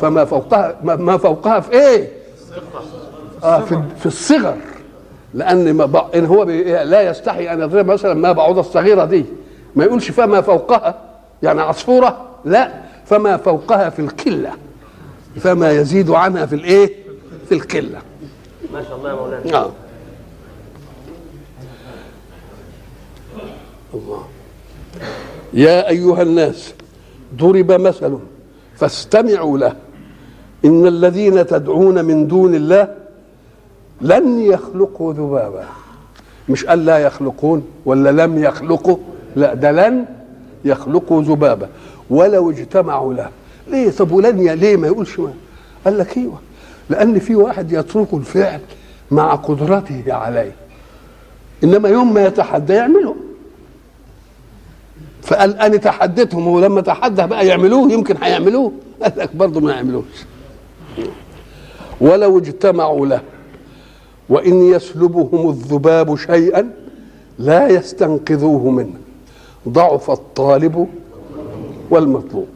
فما 0.00 0.24
فوقها 0.24 0.76
ما- 0.84 0.96
ما 0.96 1.16
فوقها 1.16 1.60
في 1.60 1.72
إيه؟ 1.72 2.08
آه 3.44 3.60
في, 3.60 3.82
في 4.00 4.06
الصغر. 4.06 4.56
لأن 5.34 5.72
ما 5.74 5.86
بع- 5.86 6.16
إن 6.16 6.26
هو 6.26 6.44
بي- 6.44 6.84
لا 6.84 7.02
يستحي 7.10 7.52
أن 7.52 7.60
يضرب 7.60 7.86
مثلا 7.86 8.14
ما 8.14 8.32
بعوضة 8.32 8.60
الصغيرة 8.60 9.04
دي. 9.04 9.24
ما 9.76 9.84
يقولش 9.84 10.10
فما 10.10 10.40
فوقها 10.40 10.94
يعني 11.42 11.60
عصفورة 11.60 12.16
لا. 12.44 12.70
فما 13.06 13.36
فوقها 13.36 13.90
في 13.90 13.98
القله 14.02 14.50
فما 15.40 15.70
يزيد 15.70 16.10
عنها 16.10 16.46
في 16.46 16.54
الإيه؟ 16.54 16.90
في 17.48 17.54
القله 17.54 17.98
ما 18.72 18.82
شاء 18.88 18.96
الله 18.98 19.10
يا 19.10 19.14
مولانا. 19.14 19.54
آه. 19.58 19.70
الله. 23.94 24.24
يا 25.52 25.88
أيها 25.88 26.22
الناس 26.22 26.74
ضرب 27.36 27.72
مثل 27.72 28.18
فاستمعوا 28.76 29.58
له. 29.58 29.76
إن 30.64 30.86
الذين 30.86 31.46
تدعون 31.46 32.04
من 32.04 32.26
دون 32.26 32.54
الله 32.54 32.94
لن 34.00 34.40
يخلقوا 34.40 35.12
ذبابا. 35.12 35.64
مش 36.48 36.64
قال 36.64 36.84
لا 36.84 36.98
يخلقون 36.98 37.66
ولا 37.84 38.24
لم 38.24 38.44
يخلقوا 38.44 38.96
لا 39.36 39.54
ده 39.54 39.72
لن 39.72 40.04
يخلقوا 40.64 41.22
ذبابا. 41.22 41.68
ولو 42.10 42.50
اجتمعوا 42.50 43.14
له. 43.14 43.28
ليه؟ 43.68 43.90
طب 43.90 44.12
ولن 44.12 44.50
ليه 44.50 44.76
ما 44.76 44.86
يقولش 44.86 45.18
ما؟ 45.18 45.32
قال 45.84 45.98
لك 45.98 46.16
إيوه. 46.16 46.38
لأن 46.90 47.18
في 47.18 47.34
واحد 47.34 47.72
يترك 47.72 48.14
الفعل 48.14 48.60
مع 49.10 49.34
قدرته 49.34 50.04
عليه. 50.08 50.52
إنما 51.64 51.88
يوم 51.88 52.14
ما 52.14 52.24
يتحدى 52.26 52.72
يعمله. 52.72 53.09
فقال 55.30 55.58
أنا 55.58 55.76
تحديتهم 55.76 56.46
ولما 56.48 56.80
تحدى 56.80 57.26
بقى 57.26 57.46
يعملوه 57.46 57.92
يمكن 57.92 58.16
هيعملوه. 58.22 58.72
قال 59.02 59.12
لك 59.16 59.36
برضه 59.36 59.60
ما 59.60 59.72
يعملوش. 59.72 60.04
ولو 62.00 62.38
اجتمعوا 62.38 63.06
له 63.06 63.20
وإن 64.28 64.62
يسلبهم 64.62 65.48
الذباب 65.50 66.16
شيئا 66.16 66.70
لا 67.38 67.68
يستنقذوه 67.68 68.70
منه. 68.70 68.94
ضعف 69.68 70.10
الطالب 70.10 70.86
والمطلوب. 71.90 72.48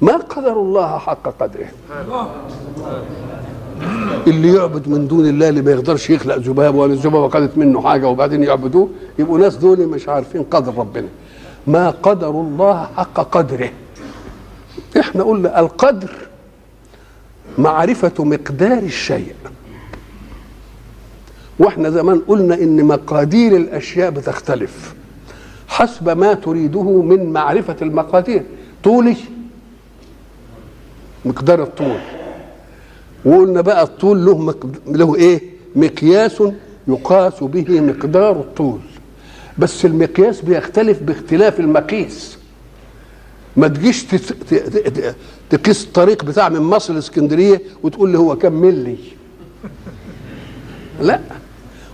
ما 0.00 0.16
قدر 0.16 0.52
الله 0.52 0.98
حق 0.98 1.34
قدره. 1.40 1.68
اللي 4.26 4.54
يعبد 4.54 4.88
من 4.88 5.08
دون 5.08 5.28
الله 5.28 5.48
اللي 5.48 5.62
ما 5.62 5.70
يقدرش 5.70 6.10
يخلق 6.10 6.36
ذباب 6.36 6.74
ولا 6.74 6.92
الذبابه 6.92 7.28
خدت 7.28 7.58
منه 7.58 7.80
حاجة 7.80 8.08
وبعدين 8.08 8.42
يعبدوه 8.42 8.88
يبقوا 9.18 9.38
ناس 9.38 9.56
دول 9.56 9.86
مش 9.86 10.08
عارفين 10.08 10.42
قدر 10.42 10.74
ربنا. 10.78 11.08
ما 11.66 11.90
قدر 11.90 12.30
الله 12.30 12.88
حق 12.96 13.20
قدره. 13.30 13.70
إحنا 15.00 15.22
قلنا 15.22 15.60
القدر 15.60 16.10
معرفة 17.58 18.24
مقدار 18.24 18.78
الشيء. 18.78 19.34
وإحنا 21.58 21.90
زمان 21.90 22.22
قلنا 22.28 22.54
إن 22.54 22.84
مقادير 22.84 23.56
الأشياء 23.56 24.10
بتختلف. 24.10 24.94
حسب 25.68 26.08
ما 26.08 26.34
تريده 26.34 26.82
من 26.82 27.32
معرفة 27.32 27.76
المقادير. 27.82 28.42
طولي 28.84 29.16
مقدار 31.24 31.62
الطول. 31.62 32.00
وقلنا 33.24 33.60
بقى 33.60 33.82
الطول 33.82 34.24
له 34.24 34.38
مقد... 34.38 34.76
له 34.86 35.16
إيه؟ 35.16 35.42
مقياس 35.76 36.42
يقاس 36.88 37.42
به 37.42 37.80
مقدار 37.80 38.32
الطول. 38.32 38.80
بس 39.60 39.84
المقياس 39.84 40.40
بيختلف 40.40 41.02
باختلاف 41.02 41.60
المقيس. 41.60 42.38
ما 43.56 43.68
تجيش. 43.68 44.04
تقيس 45.50 45.84
الطريق 45.84 46.24
بتاع 46.24 46.48
من 46.48 46.60
مصر 46.60 46.94
لإسكندرية 46.94 47.62
وتقول 47.82 48.10
لي 48.10 48.18
هو 48.18 48.36
كم 48.36 48.52
ملي. 48.52 48.96
لا 51.00 51.20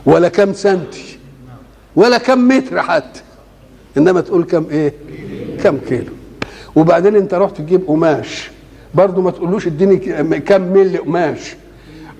ولا 0.07 0.29
كم 0.29 0.53
سنتي 0.53 1.19
ولا 1.97 2.19
كم 2.19 2.49
متر 2.49 2.83
حتى. 2.83 3.21
إنما 3.97 4.21
تقول 4.21 4.45
كم 4.45 4.67
إيه؟ 4.71 4.93
كم 5.63 5.79
كيلو. 5.89 6.13
وبعدين 6.77 7.17
أنت 7.17 7.35
رحت 7.35 7.57
تجيب 7.57 7.87
قماش. 7.87 8.51
برضه 8.95 9.23
ما 9.23 9.31
تقولوش 9.31 9.67
إديني 9.67 9.97
كم 10.41 10.63
ملي 10.63 10.99
قماش. 10.99 11.55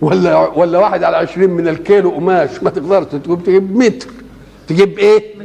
ولا 0.01 0.37
ولا 0.37 0.79
واحد 0.79 1.03
على 1.03 1.17
عشرين 1.17 1.51
من 1.51 1.69
الكيلو 1.69 2.11
قماش. 2.11 2.63
ما 2.63 2.71
تقدرش 2.71 3.07
تجيب 3.47 3.77
متر. 3.77 4.09
تجيب 4.69 4.99
إيه؟ 4.99 5.36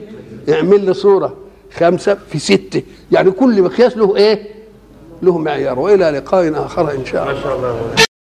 اعمل 0.49 0.85
لي 0.85 0.93
صورة 0.93 1.37
خمسة 1.73 2.17
في 2.29 2.39
ستة. 2.39 2.83
يعني 3.11 3.31
كل 3.31 3.61
مقياس 3.61 3.97
له 3.97 4.15
إيه؟ 4.15 4.47
له 5.21 5.37
معيار. 5.37 5.79
وإلى 5.79 6.09
لقاء 6.09 6.65
آخر 6.65 6.91
إن 6.91 7.05
شاء 7.05 7.31
الله. 7.31 8.10